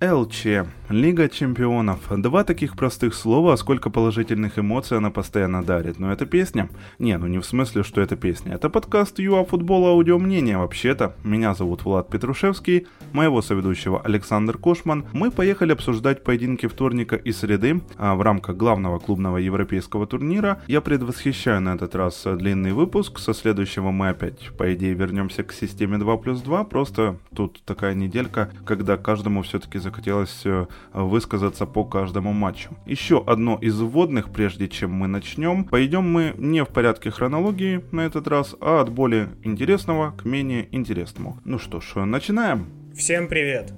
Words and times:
ЛЧ. 0.00 0.46
Лига 0.90 1.28
чемпионов. 1.28 1.98
Два 2.10 2.44
таких 2.44 2.76
простых 2.76 3.14
слова, 3.14 3.54
а 3.54 3.56
сколько 3.56 3.90
положительных 3.90 4.58
эмоций 4.58 4.98
она 4.98 5.10
постоянно 5.10 5.64
дарит. 5.64 5.98
Но 5.98 6.12
это 6.12 6.26
песня? 6.26 6.68
Не, 6.98 7.16
ну 7.16 7.26
не 7.26 7.38
в 7.38 7.46
смысле, 7.46 7.82
что 7.82 8.00
это 8.00 8.14
песня. 8.14 8.54
Это 8.54 8.68
подкаст 8.68 9.18
ЮА 9.18 9.44
Футбол 9.44 9.86
Аудио 9.86 10.18
вообще-то. 10.58 11.16
Меня 11.24 11.54
зовут 11.54 11.84
Влад 11.84 12.10
Петрушевский, 12.10 12.86
моего 13.12 13.40
соведущего 13.42 14.00
Александр 14.00 14.58
Кошман. 14.58 15.06
Мы 15.12 15.30
поехали 15.30 15.72
обсуждать 15.72 16.22
поединки 16.22 16.66
вторника 16.66 17.16
и 17.16 17.32
среды 17.32 17.80
а 17.96 18.14
в 18.14 18.22
рамках 18.22 18.56
главного 18.56 18.98
клубного 18.98 19.38
европейского 19.38 20.06
турнира. 20.06 20.60
Я 20.66 20.82
предвосхищаю 20.82 21.62
на 21.62 21.74
этот 21.74 21.94
раз 21.94 22.22
длинный 22.24 22.72
выпуск. 22.72 23.18
Со 23.18 23.32
следующего 23.32 23.90
мы 23.90 24.10
опять, 24.10 24.50
по 24.56 24.72
идее, 24.74 24.94
вернемся 24.94 25.42
к 25.42 25.52
системе 25.52 25.98
2 25.98 26.16
плюс 26.18 26.42
2. 26.42 26.64
Просто 26.64 27.16
тут 27.34 27.62
такая 27.64 27.94
неделька, 27.94 28.50
когда 28.64 28.96
каждому 28.96 29.42
все-таки 29.42 29.78
захотелось 29.86 30.42
э, 30.44 30.66
высказаться 30.92 31.66
по 31.66 31.84
каждому 31.84 32.32
матчу. 32.32 32.70
Еще 32.86 33.22
одно 33.26 33.58
из 33.60 33.80
вводных, 33.80 34.30
прежде 34.30 34.68
чем 34.68 34.92
мы 34.92 35.06
начнем. 35.06 35.64
Пойдем 35.64 36.10
мы 36.10 36.34
не 36.36 36.64
в 36.64 36.68
порядке 36.68 37.10
хронологии 37.10 37.84
на 37.92 38.00
этот 38.00 38.26
раз, 38.28 38.56
а 38.60 38.80
от 38.80 38.90
более 38.90 39.28
интересного 39.44 40.10
к 40.10 40.24
менее 40.24 40.68
интересному. 40.72 41.38
Ну 41.44 41.58
что 41.58 41.80
ж, 41.80 42.04
начинаем. 42.04 42.66
Всем 42.94 43.28
привет! 43.28 43.72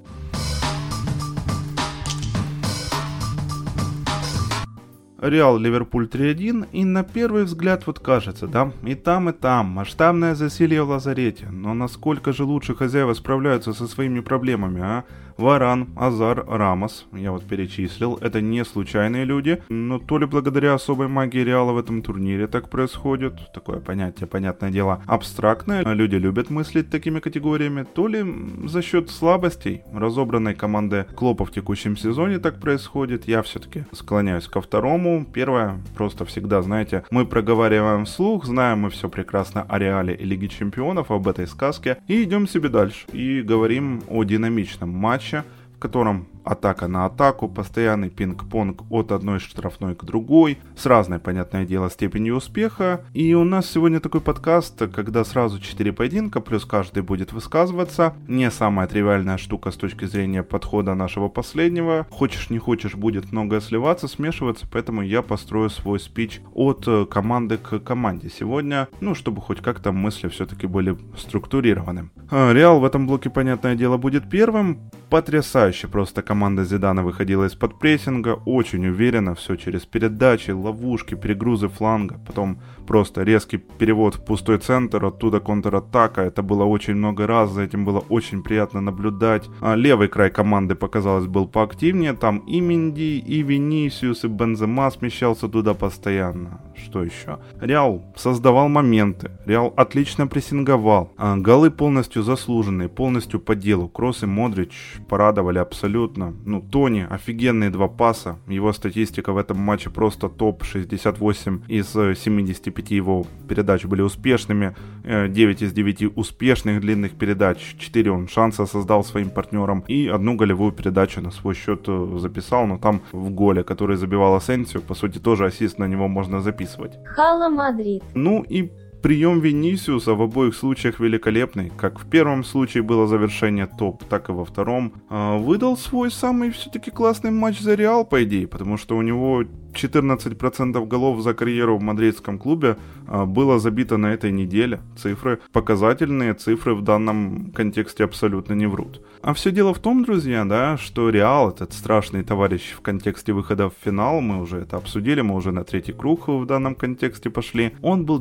Реал 5.21 5.57
Ливерпуль 5.57 6.07
3-1, 6.07 6.69
и 6.71 6.85
на 6.85 7.03
первый 7.03 7.43
взгляд 7.43 7.85
вот 7.87 7.99
кажется, 7.99 8.47
да, 8.47 8.71
и 8.85 8.95
там, 8.95 9.29
и 9.29 9.33
там, 9.33 9.65
масштабное 9.65 10.33
засилье 10.33 10.83
в 10.83 10.89
лазарете, 10.89 11.47
но 11.51 11.73
насколько 11.73 12.31
же 12.31 12.45
лучше 12.45 12.73
хозяева 12.73 13.13
справляются 13.13 13.73
со 13.73 13.87
своими 13.87 14.21
проблемами, 14.21 14.81
а? 14.81 15.03
Варан, 15.39 15.87
Азар, 15.95 16.43
Рамос, 16.45 17.07
я 17.13 17.31
вот 17.31 17.45
перечислил, 17.45 18.17
это 18.21 18.41
не 18.41 18.65
случайные 18.65 19.23
люди, 19.23 19.63
но 19.69 19.97
то 19.97 20.17
ли 20.17 20.25
благодаря 20.25 20.73
особой 20.73 21.07
магии 21.07 21.39
Реала 21.39 21.71
в 21.71 21.77
этом 21.77 22.01
турнире 22.01 22.47
так 22.47 22.69
происходит, 22.69 23.53
такое 23.53 23.79
понятие, 23.79 24.27
понятное 24.27 24.69
дело, 24.69 25.01
абстрактное, 25.05 25.83
люди 25.85 26.15
любят 26.15 26.49
мыслить 26.49 26.89
такими 26.89 27.21
категориями, 27.21 27.83
то 27.83 28.07
ли 28.07 28.25
за 28.65 28.81
счет 28.81 29.09
слабостей 29.09 29.81
разобранной 29.93 30.55
команды 30.55 31.05
Клопа 31.15 31.45
в 31.45 31.51
текущем 31.51 31.95
сезоне 31.95 32.39
так 32.39 32.59
происходит, 32.59 33.25
я 33.29 33.41
все-таки 33.41 33.85
склоняюсь 33.93 34.47
ко 34.47 34.59
второму. 34.59 35.25
Первое, 35.33 35.79
просто 35.95 36.25
всегда, 36.25 36.61
знаете, 36.61 37.05
мы 37.11 37.25
проговариваем 37.25 38.03
вслух, 38.03 38.45
знаем 38.45 38.79
мы 38.79 38.89
все 38.89 39.07
прекрасно 39.07 39.61
о 39.61 39.79
Реале 39.79 40.15
и 40.15 40.25
Лиге 40.25 40.49
Чемпионов, 40.49 41.11
об 41.11 41.29
этой 41.29 41.47
сказке, 41.47 41.97
и 42.07 42.23
идем 42.23 42.45
себе 42.45 42.67
дальше, 42.67 43.05
и 43.13 43.41
говорим 43.41 44.01
о 44.09 44.25
динамичном 44.25 44.89
матче, 44.89 45.28
матча, 45.29 45.45
в 45.75 45.79
котором 45.79 46.27
атака 46.43 46.87
на 46.87 47.05
атаку, 47.05 47.47
постоянный 47.47 48.09
пинг-понг 48.09 48.83
от 48.89 49.11
одной 49.11 49.39
штрафной 49.39 49.95
к 49.95 50.03
другой, 50.03 50.57
с 50.75 50.85
разной, 50.85 51.19
понятное 51.19 51.65
дело, 51.65 51.89
степенью 51.89 52.35
успеха. 52.35 53.01
И 53.13 53.33
у 53.33 53.43
нас 53.43 53.69
сегодня 53.69 53.99
такой 53.99 54.21
подкаст, 54.21 54.81
когда 54.93 55.23
сразу 55.23 55.59
4 55.59 55.93
поединка, 55.93 56.41
плюс 56.41 56.65
каждый 56.65 57.03
будет 57.03 57.33
высказываться. 57.33 58.13
Не 58.27 58.51
самая 58.51 58.87
тривиальная 58.87 59.37
штука 59.37 59.71
с 59.71 59.75
точки 59.75 60.05
зрения 60.05 60.43
подхода 60.43 60.95
нашего 60.95 61.29
последнего. 61.29 62.07
Хочешь 62.09 62.49
не 62.49 62.59
хочешь, 62.59 62.95
будет 62.95 63.31
многое 63.31 63.61
сливаться, 63.61 64.07
смешиваться, 64.07 64.67
поэтому 64.71 65.01
я 65.01 65.21
построю 65.21 65.69
свой 65.69 65.99
спич 65.99 66.41
от 66.53 66.87
э, 66.87 67.05
команды 67.05 67.57
к 67.57 67.79
команде 67.79 68.29
сегодня, 68.29 68.87
ну, 69.01 69.15
чтобы 69.15 69.41
хоть 69.41 69.61
как-то 69.61 69.91
мысли 69.91 70.27
все-таки 70.27 70.67
были 70.67 70.97
структурированы. 71.17 72.09
А, 72.31 72.53
Реал 72.53 72.79
в 72.79 72.85
этом 72.85 73.07
блоке, 73.07 73.29
понятное 73.29 73.75
дело, 73.75 73.97
будет 73.97 74.29
первым. 74.29 74.79
Потрясающе 75.09 75.87
просто 75.87 76.21
команда 76.29 76.63
Зидана 76.63 77.03
выходила 77.03 77.45
из-под 77.45 77.79
прессинга, 77.79 78.39
очень 78.45 78.85
уверенно, 78.85 79.33
все 79.33 79.55
через 79.55 79.85
передачи, 79.85 80.51
ловушки, 80.51 81.15
перегрузы 81.15 81.67
фланга, 81.69 82.19
потом 82.27 82.59
просто 82.85 83.23
резкий 83.23 83.57
перевод 83.57 84.15
в 84.15 84.25
пустой 84.25 84.59
центр, 84.59 85.05
оттуда 85.05 85.39
контратака, 85.39 86.21
это 86.21 86.43
было 86.43 86.65
очень 86.65 86.95
много 86.95 87.25
раз, 87.25 87.49
за 87.51 87.63
этим 87.63 87.83
было 87.83 88.03
очень 88.09 88.43
приятно 88.43 88.81
наблюдать. 88.81 89.49
А 89.61 89.75
левый 89.75 90.07
край 90.07 90.29
команды, 90.29 90.75
показалось, 90.75 91.25
был 91.25 91.47
поактивнее, 91.47 92.13
там 92.13 92.37
и 92.49 92.61
Минди, 92.61 93.17
и 93.17 93.43
Венисиус, 93.43 94.23
и 94.23 94.27
Бензема 94.27 94.91
смещался 94.91 95.47
туда 95.47 95.73
постоянно. 95.73 96.61
Что 96.75 97.03
еще? 97.03 97.39
Реал 97.61 98.01
создавал 98.15 98.69
моменты, 98.69 99.31
Реал 99.47 99.73
отлично 99.77 100.27
прессинговал, 100.27 101.11
а 101.17 101.37
голы 101.37 101.71
полностью 101.71 102.21
заслуженные, 102.21 102.87
полностью 102.87 103.39
по 103.39 103.55
делу, 103.55 103.87
Кросс 103.87 104.23
и 104.23 104.27
Модрич 104.27 104.97
порадовали 105.07 105.57
абсолютно 105.57 106.18
абсолютно. 106.19 106.33
Ну, 106.45 106.61
Тони, 106.61 107.07
офигенные 107.09 107.69
два 107.69 107.87
паса. 107.87 108.37
Его 108.47 108.73
статистика 108.73 109.33
в 109.33 109.37
этом 109.37 109.57
матче 109.57 109.89
просто 109.89 110.29
топ. 110.29 110.63
68 110.63 111.61
из 111.67 111.91
75 111.91 112.91
его 112.91 113.25
передач 113.47 113.85
были 113.85 114.01
успешными. 114.01 114.75
9 115.03 115.61
э, 115.61 115.65
из 115.65 115.73
9 115.73 116.17
успешных 116.17 116.81
длинных 116.81 117.11
передач. 117.11 117.75
4 117.77 118.11
он 118.11 118.27
шанса 118.27 118.65
создал 118.65 119.03
своим 119.03 119.29
партнерам. 119.29 119.83
И 119.89 120.07
одну 120.07 120.35
голевую 120.35 120.71
передачу 120.71 121.21
на 121.21 121.31
свой 121.31 121.55
счет 121.55 121.87
э, 121.87 122.17
записал. 122.19 122.67
Но 122.67 122.77
там 122.77 123.01
в 123.11 123.29
голе, 123.29 123.63
который 123.63 123.97
забивал 123.97 124.35
Асенсио, 124.35 124.81
по 124.81 124.95
сути, 124.95 125.19
тоже 125.19 125.45
ассист 125.45 125.79
на 125.79 125.87
него 125.87 126.07
можно 126.07 126.41
записывать. 126.41 126.97
Hala 127.05 127.49
Madrid. 127.49 128.03
Ну 128.15 128.45
и 128.49 128.71
Прием 129.01 129.39
Венисиуса 129.39 130.13
в 130.13 130.21
обоих 130.21 130.53
случаях 130.53 130.99
великолепный. 130.99 131.71
Как 131.77 131.99
в 131.99 132.09
первом 132.09 132.43
случае 132.43 132.83
было 132.83 133.07
завершение 133.07 133.65
топ, 133.65 134.03
так 134.03 134.27
и 134.29 134.33
во 134.33 134.43
втором. 134.43 134.91
А, 135.09 135.37
выдал 135.37 135.77
свой 135.77 136.11
самый 136.11 136.51
все-таки 136.51 136.91
классный 136.91 137.31
матч 137.31 137.61
за 137.61 137.75
Реал, 137.75 138.03
по 138.03 138.21
идее, 138.23 138.45
потому 138.45 138.75
что 138.75 138.97
у 138.97 139.01
него 139.01 139.45
14% 139.73 140.85
голов 140.85 141.21
за 141.21 141.33
карьеру 141.33 141.77
в 141.77 141.81
мадридском 141.81 142.37
клубе 142.37 142.77
а, 143.07 143.25
было 143.25 143.59
забито 143.59 143.95
на 143.97 144.07
этой 144.07 144.31
неделе. 144.31 144.81
Цифры 144.97 145.39
показательные, 145.53 146.33
цифры 146.33 146.75
в 146.75 146.81
данном 146.81 147.51
контексте 147.51 148.03
абсолютно 148.03 148.53
не 148.53 148.67
врут. 148.67 149.01
А 149.21 149.33
все 149.33 149.51
дело 149.51 149.73
в 149.73 149.79
том, 149.79 150.03
друзья, 150.03 150.43
да, 150.45 150.77
что 150.77 151.09
Реал, 151.09 151.49
этот 151.49 151.73
страшный 151.73 152.23
товарищ 152.23 152.73
в 152.75 152.81
контексте 152.81 153.31
выхода 153.33 153.69
в 153.69 153.73
финал, 153.83 154.21
мы 154.21 154.41
уже 154.41 154.57
это 154.57 154.77
обсудили, 154.77 155.21
мы 155.21 155.35
уже 155.35 155.51
на 155.51 155.63
третий 155.63 155.93
круг 155.93 156.27
в 156.27 156.45
данном 156.45 156.75
контексте 156.75 157.29
пошли, 157.29 157.73
он 157.81 158.05
был 158.05 158.19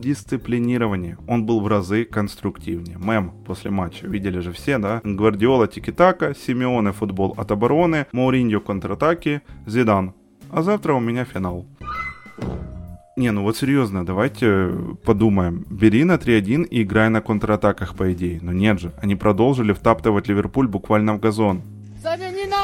дисциплинированнее, 0.69 1.17
он 1.27 1.47
был 1.47 1.61
в 1.61 1.67
разы 1.67 2.05
конструктивнее. 2.05 2.99
Мем 2.99 3.33
после 3.47 3.71
матча, 3.71 4.06
видели 4.06 4.41
же 4.41 4.53
все, 4.53 4.79
да? 4.79 5.01
Гвардиола 5.05 5.67
тики-така, 5.67 6.34
Симеоне 6.34 6.93
футбол 6.93 7.34
от 7.37 7.51
обороны, 7.51 8.06
Мауриньо 8.12 8.61
контратаки, 8.61 9.41
Зидан 9.67 10.12
а 10.51 10.62
завтра 10.62 10.95
у 10.95 11.01
меня 11.01 11.25
финал. 11.25 11.67
Не, 13.17 13.33
ну 13.33 13.43
вот 13.43 13.57
серьезно, 13.57 14.07
давайте 14.07 14.71
подумаем. 15.05 15.67
Бери 15.69 16.05
на 16.05 16.15
3-1 16.15 16.69
и 16.69 16.83
играй 16.83 17.11
на 17.11 17.21
контратаках, 17.21 17.95
по 17.97 18.12
идее. 18.12 18.39
Но 18.43 18.53
нет 18.53 18.81
же, 18.81 18.93
они 19.03 19.17
продолжили 19.17 19.73
втаптывать 19.73 20.28
Ливерпуль 20.28 20.69
буквально 20.69 21.15
в 21.15 21.21
газон. 21.21 21.61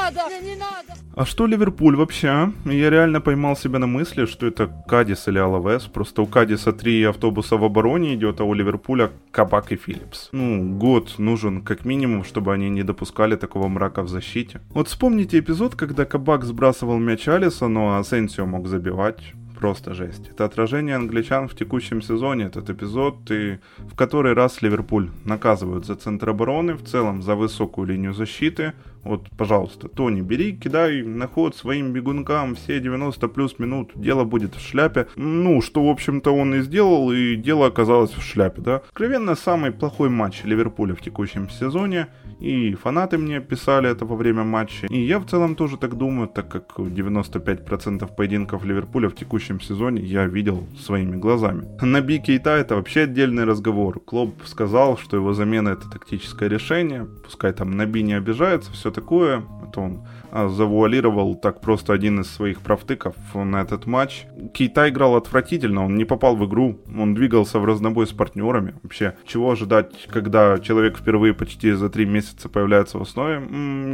Надо! 0.05 0.21
Не 0.41 0.55
надо! 0.55 0.93
А 1.15 1.25
что 1.25 1.47
Ливерпуль 1.47 1.95
вообще, 1.95 2.27
а? 2.27 2.51
Я 2.65 2.89
реально 2.89 3.21
поймал 3.21 3.55
себя 3.55 3.79
на 3.79 3.87
мысли, 3.87 4.25
что 4.25 4.45
это 4.45 4.67
Кадис 4.87 5.27
или 5.27 5.39
Алавес. 5.39 5.83
Просто 5.83 6.21
у 6.21 6.27
Кадиса 6.27 6.73
три 6.73 7.03
автобуса 7.03 7.57
в 7.57 7.63
обороне 7.63 8.13
идет, 8.13 8.39
а 8.39 8.43
у 8.43 8.53
Ливерпуля 8.53 9.09
Кабак 9.31 9.71
и 9.71 9.77
Филлипс. 9.77 10.29
Ну, 10.31 10.77
год 10.77 11.15
нужен 11.17 11.63
как 11.63 11.85
минимум, 11.85 12.23
чтобы 12.23 12.53
они 12.53 12.69
не 12.69 12.83
допускали 12.83 13.35
такого 13.35 13.67
мрака 13.67 14.03
в 14.03 14.07
защите. 14.07 14.61
Вот 14.69 14.87
вспомните 14.87 15.39
эпизод, 15.39 15.75
когда 15.75 16.05
Кабак 16.05 16.43
сбрасывал 16.43 16.99
мяч 16.99 17.27
Алиса, 17.27 17.67
но 17.67 17.97
Асенсио 17.97 18.45
мог 18.45 18.67
забивать 18.67 19.33
просто 19.55 19.93
жесть. 19.93 20.29
Это 20.29 20.45
отражение 20.45 20.95
англичан 20.95 21.47
в 21.47 21.55
текущем 21.55 22.01
сезоне, 22.01 22.45
этот 22.45 22.69
эпизод, 22.69 23.31
и 23.31 23.57
в 23.77 23.95
который 23.95 24.33
раз 24.33 24.61
Ливерпуль 24.61 25.09
наказывают 25.23 25.85
за 25.85 25.95
центр 25.95 26.29
обороны, 26.29 26.73
в 26.73 26.83
целом 26.83 27.21
за 27.21 27.35
высокую 27.35 27.87
линию 27.87 28.13
защиты, 28.13 28.73
вот, 29.05 29.29
пожалуйста, 29.37 29.87
Тони, 29.87 30.21
бери, 30.21 30.53
кидай 30.53 31.03
на 31.03 31.27
ход 31.27 31.55
своим 31.55 31.93
бегункам 31.93 32.55
все 32.55 32.79
90 32.79 33.27
плюс 33.27 33.59
минут, 33.59 33.91
дело 33.95 34.23
будет 34.23 34.55
в 34.55 34.59
шляпе. 34.59 35.07
Ну, 35.15 35.61
что, 35.61 35.85
в 35.85 35.89
общем-то, 35.89 36.31
он 36.31 36.55
и 36.55 36.61
сделал, 36.61 37.11
и 37.11 37.35
дело 37.35 37.67
оказалось 37.67 38.11
в 38.11 38.23
шляпе, 38.23 38.61
да. 38.61 38.75
Откровенно, 38.77 39.35
самый 39.35 39.71
плохой 39.71 40.09
матч 40.09 40.43
Ливерпуля 40.43 40.95
в 40.95 41.01
текущем 41.01 41.49
сезоне, 41.49 42.07
и 42.39 42.73
фанаты 42.73 43.17
мне 43.17 43.39
писали 43.41 43.89
это 43.89 44.05
во 44.05 44.15
время 44.15 44.43
матча, 44.43 44.87
и 44.87 44.99
я 44.99 45.19
в 45.19 45.25
целом 45.25 45.55
тоже 45.55 45.77
так 45.77 45.95
думаю, 45.95 46.27
так 46.27 46.49
как 46.49 46.79
95% 46.79 48.15
поединков 48.15 48.65
Ливерпуля 48.65 49.09
в 49.09 49.15
текущем 49.15 49.61
сезоне 49.61 50.01
я 50.01 50.25
видел 50.25 50.67
своими 50.79 51.15
глазами. 51.15 51.67
На 51.81 52.01
Би 52.01 52.19
Кейта 52.19 52.51
это 52.57 52.75
вообще 52.75 53.01
отдельный 53.01 53.43
разговор. 53.43 53.99
Клоп 53.99 54.43
сказал, 54.45 54.97
что 54.97 55.17
его 55.17 55.33
замена 55.33 55.69
это 55.69 55.89
тактическое 55.89 56.49
решение, 56.49 57.07
пускай 57.23 57.53
там 57.53 57.71
Наби 57.77 58.01
не 58.01 58.13
обижается, 58.13 58.71
все 58.71 58.91
такое. 58.95 59.43
как-то 59.75 59.81
он 59.81 59.99
завуалировал 60.49 61.35
так 61.35 61.61
просто 61.61 61.93
один 61.93 62.19
из 62.21 62.29
своих 62.29 62.61
правтыков 62.61 63.15
на 63.33 63.61
этот 63.61 63.85
матч. 63.85 64.25
Кейта 64.53 64.89
играл 64.89 65.15
отвратительно, 65.15 65.85
он 65.85 65.95
не 65.95 66.05
попал 66.05 66.35
в 66.35 66.45
игру, 66.45 66.79
он 66.97 67.13
двигался 67.13 67.59
в 67.59 67.65
разнобой 67.65 68.07
с 68.07 68.11
партнерами. 68.11 68.75
Вообще, 68.83 69.15
чего 69.25 69.51
ожидать, 69.51 70.07
когда 70.11 70.59
человек 70.59 70.97
впервые 70.97 71.33
почти 71.33 71.71
за 71.71 71.89
три 71.89 72.05
месяца 72.05 72.49
появляется 72.49 72.97
в 72.97 73.01
основе, 73.01 73.41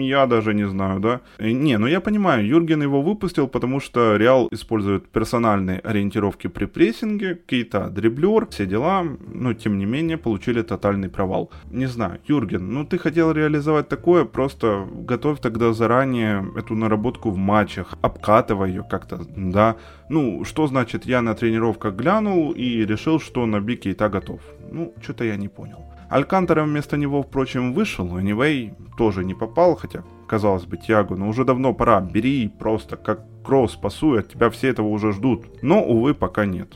я 0.04 0.26
даже 0.26 0.54
не 0.54 0.68
знаю, 0.68 1.00
да. 1.00 1.22
Не, 1.40 1.78
ну 1.78 1.88
я 1.88 2.02
понимаю, 2.02 2.46
Юрген 2.46 2.82
его 2.82 3.02
выпустил, 3.02 3.48
потому 3.48 3.80
что 3.80 4.16
Реал 4.16 4.48
использует 4.52 5.08
персональные 5.10 5.80
ориентировки 5.80 6.48
при 6.48 6.66
прессинге, 6.66 7.40
Кейта 7.46 7.90
дриблер, 7.90 8.48
все 8.48 8.66
дела, 8.66 9.06
но 9.34 9.54
тем 9.54 9.78
не 9.78 9.86
менее 9.86 10.18
получили 10.18 10.62
тотальный 10.62 11.10
провал. 11.10 11.52
Не 11.70 11.86
знаю, 11.86 12.20
Юрген, 12.28 12.74
ну 12.74 12.86
ты 12.86 12.98
хотел 12.98 13.32
реализовать 13.32 13.88
такое, 13.90 14.26
просто 14.26 14.88
готовь 14.92 15.40
тогда 15.40 15.74
заранее 15.74 16.31
эту 16.56 16.76
наработку 16.76 17.32
в 17.32 17.38
матчах, 17.38 17.94
обкатывай 18.02 18.70
ее 18.70 18.84
как-то, 18.84 19.22
да. 19.36 19.76
Ну, 20.10 20.44
что 20.46 20.68
значит 20.68 21.06
я 21.06 21.22
на 21.22 21.34
тренировках 21.34 21.96
глянул 21.96 22.52
и 22.52 22.86
решил, 22.86 23.20
что 23.20 23.46
на 23.46 23.60
бике 23.60 23.92
и 23.92 23.94
так 23.94 24.12
готов? 24.12 24.42
Ну, 24.72 24.94
что-то 25.02 25.24
я 25.24 25.36
не 25.36 25.48
понял. 25.48 25.86
Алькантера 26.10 26.64
вместо 26.64 26.98
него, 26.98 27.24
впрочем, 27.24 27.74
вышел, 27.74 28.06
Anyway 28.18 28.74
тоже 28.98 29.24
не 29.24 29.34
попал, 29.34 29.76
хотя, 29.76 30.04
казалось 30.28 30.66
бы, 30.66 30.78
Тиаго, 30.78 31.16
но 31.16 31.30
уже 31.30 31.46
давно 31.46 31.74
пора, 31.74 32.02
бери 32.02 32.50
просто, 32.50 32.98
как 32.98 33.22
кросс 33.44 33.76
пасует, 33.76 34.30
тебя 34.30 34.50
все 34.50 34.68
этого 34.68 34.88
уже 34.88 35.14
ждут. 35.14 35.46
Но, 35.62 35.82
увы, 35.84 36.14
пока 36.14 36.46
нет. 36.46 36.68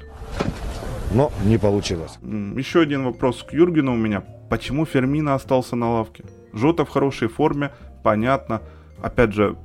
Но 1.14 1.32
не 1.44 1.58
получилось. 1.58 2.18
Еще 2.58 2.80
один 2.80 3.04
вопрос 3.04 3.44
к 3.44 3.54
Юргену 3.54 3.94
у 3.94 3.98
меня. 3.98 4.24
Почему 4.50 4.86
Фермина 4.86 5.36
остался 5.36 5.76
на 5.76 5.92
лавке? 5.92 6.24
Жота 6.54 6.86
в 6.86 6.90
хорошей 6.90 7.28
форме, 7.28 7.72
понятно. 8.04 8.62
Опять 9.06 9.34
же, 9.34 9.56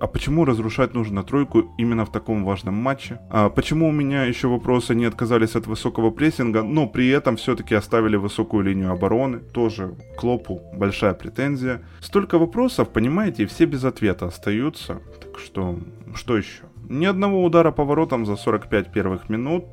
а 0.00 0.06
почему 0.06 0.46
разрушать 0.46 0.94
нужно 0.94 1.22
тройку 1.22 1.74
именно 1.76 2.06
в 2.06 2.10
таком 2.10 2.46
важном 2.46 2.76
матче? 2.76 3.20
А 3.28 3.50
почему 3.50 3.90
у 3.90 3.92
меня 3.92 4.24
еще 4.24 4.48
вопросы 4.48 4.94
не 4.94 5.04
отказались 5.04 5.54
от 5.54 5.66
высокого 5.66 6.10
прессинга, 6.10 6.62
но 6.62 6.86
при 6.86 7.10
этом 7.10 7.36
все-таки 7.36 7.74
оставили 7.74 8.16
высокую 8.16 8.64
линию 8.64 8.90
обороны? 8.90 9.40
Тоже 9.40 9.96
Клопу 10.16 10.62
большая 10.72 11.12
претензия. 11.12 11.82
Столько 12.00 12.38
вопросов, 12.38 12.88
понимаете, 12.88 13.42
и 13.42 13.46
все 13.46 13.66
без 13.66 13.84
ответа 13.84 14.28
остаются. 14.28 15.02
Так 15.20 15.38
что, 15.38 15.78
что 16.14 16.38
еще? 16.38 16.62
Ни 16.90 17.06
одного 17.06 17.44
удара 17.44 17.70
по 17.70 17.84
воротам 17.84 18.26
за 18.26 18.34
45 18.34 18.92
первых 18.92 19.28
минут. 19.28 19.64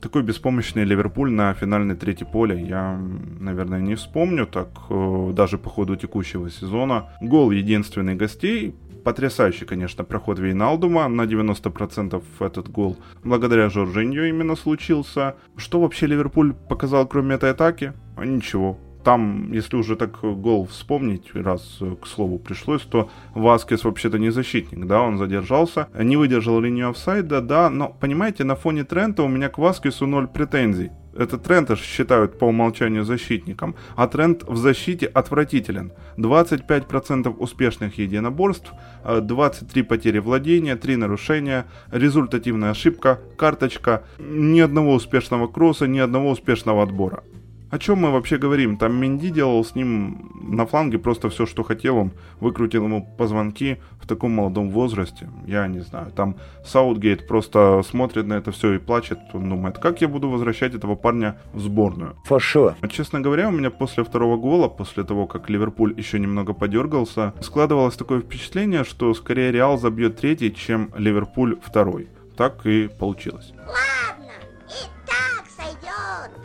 Такой 0.00 0.24
беспомощный 0.24 0.82
Ливерпуль 0.82 1.30
на 1.30 1.54
финальной 1.54 1.94
трети 1.94 2.24
поля 2.24 2.56
я, 2.56 3.00
наверное, 3.38 3.80
не 3.80 3.94
вспомню 3.94 4.46
так 4.46 4.68
э, 4.90 5.30
даже 5.32 5.58
по 5.58 5.70
ходу 5.70 5.94
текущего 5.94 6.50
сезона. 6.50 7.08
Гол 7.20 7.52
единственный 7.52 8.16
гостей. 8.16 8.74
Потрясающий, 9.04 9.64
конечно, 9.64 10.02
проход 10.02 10.40
Вейналдума. 10.40 11.06
На 11.06 11.22
90% 11.22 12.20
этот 12.40 12.68
гол 12.68 12.96
благодаря 13.22 13.70
Жоржиньо 13.70 14.24
именно 14.24 14.56
случился. 14.56 15.36
Что 15.56 15.80
вообще 15.80 16.06
Ливерпуль 16.06 16.54
показал, 16.68 17.06
кроме 17.06 17.36
этой 17.36 17.52
атаки? 17.52 17.92
Ничего. 18.18 18.76
Там, 19.02 19.50
если 19.52 19.76
уже 19.76 19.96
так 19.96 20.20
гол 20.20 20.66
вспомнить, 20.66 21.34
раз 21.34 21.80
к 22.02 22.06
слову 22.06 22.38
пришлось, 22.38 22.82
то 22.82 23.08
Васкес 23.34 23.84
вообще-то 23.84 24.18
не 24.18 24.30
защитник, 24.30 24.86
да, 24.86 25.00
он 25.00 25.16
задержался, 25.16 25.88
не 25.98 26.18
выдержал 26.18 26.60
линию 26.60 26.90
офсайда, 26.90 27.40
да, 27.40 27.70
но, 27.70 27.88
понимаете, 27.88 28.44
на 28.44 28.56
фоне 28.56 28.84
Трента 28.84 29.22
у 29.22 29.28
меня 29.28 29.48
к 29.48 29.58
Васкесу 29.58 30.06
ноль 30.06 30.28
претензий. 30.28 30.90
Это 31.16 31.38
Трента 31.38 31.76
считают 31.76 32.38
по 32.38 32.44
умолчанию 32.44 33.04
защитником, 33.04 33.74
а 33.96 34.06
Трент 34.06 34.44
в 34.44 34.56
защите 34.56 35.06
отвратителен. 35.06 35.92
25% 36.18 37.36
успешных 37.36 37.98
единоборств, 37.98 38.72
23 39.04 39.82
потери 39.82 40.18
владения, 40.18 40.76
3 40.76 40.96
нарушения, 40.96 41.64
результативная 41.90 42.70
ошибка, 42.70 43.18
карточка, 43.36 44.04
ни 44.18 44.60
одного 44.60 44.94
успешного 44.94 45.48
кросса, 45.48 45.88
ни 45.88 45.98
одного 45.98 46.30
успешного 46.30 46.82
отбора. 46.82 47.24
О 47.70 47.78
чем 47.78 47.98
мы 47.98 48.10
вообще 48.10 48.36
говорим? 48.36 48.76
Там 48.76 49.00
Минди 49.00 49.30
делал 49.30 49.64
с 49.64 49.76
ним 49.76 50.32
на 50.34 50.66
фланге 50.66 50.98
просто 50.98 51.28
все, 51.30 51.46
что 51.46 51.62
хотел. 51.62 51.98
Он 51.98 52.10
выкрутил 52.40 52.84
ему 52.84 53.08
позвонки 53.16 53.78
в 54.00 54.08
таком 54.08 54.32
молодом 54.32 54.70
возрасте. 54.70 55.28
Я 55.46 55.68
не 55.68 55.78
знаю. 55.80 56.10
Там 56.10 56.36
Саутгейт 56.64 57.28
просто 57.28 57.82
смотрит 57.88 58.26
на 58.26 58.34
это 58.34 58.50
все 58.50 58.74
и 58.74 58.78
плачет. 58.78 59.18
Он 59.32 59.48
думает, 59.48 59.78
как 59.78 60.00
я 60.00 60.08
буду 60.08 60.28
возвращать 60.28 60.74
этого 60.74 60.96
парня 60.96 61.36
в 61.52 61.60
сборную? 61.60 62.16
For 62.28 62.38
sure. 62.38 62.74
Честно 62.88 63.20
говоря, 63.20 63.48
у 63.48 63.52
меня 63.52 63.70
после 63.70 64.02
второго 64.02 64.36
гола, 64.36 64.68
после 64.68 65.04
того, 65.04 65.26
как 65.26 65.48
Ливерпуль 65.48 65.94
еще 65.96 66.18
немного 66.18 66.54
подергался, 66.54 67.34
складывалось 67.40 67.96
такое 67.96 68.20
впечатление, 68.20 68.82
что 68.82 69.14
скорее 69.14 69.52
Реал 69.52 69.78
забьет 69.78 70.16
третий, 70.16 70.52
чем 70.52 70.90
Ливерпуль 70.96 71.58
второй. 71.62 72.08
Так 72.36 72.66
и 72.66 72.88
получилось. 72.88 73.52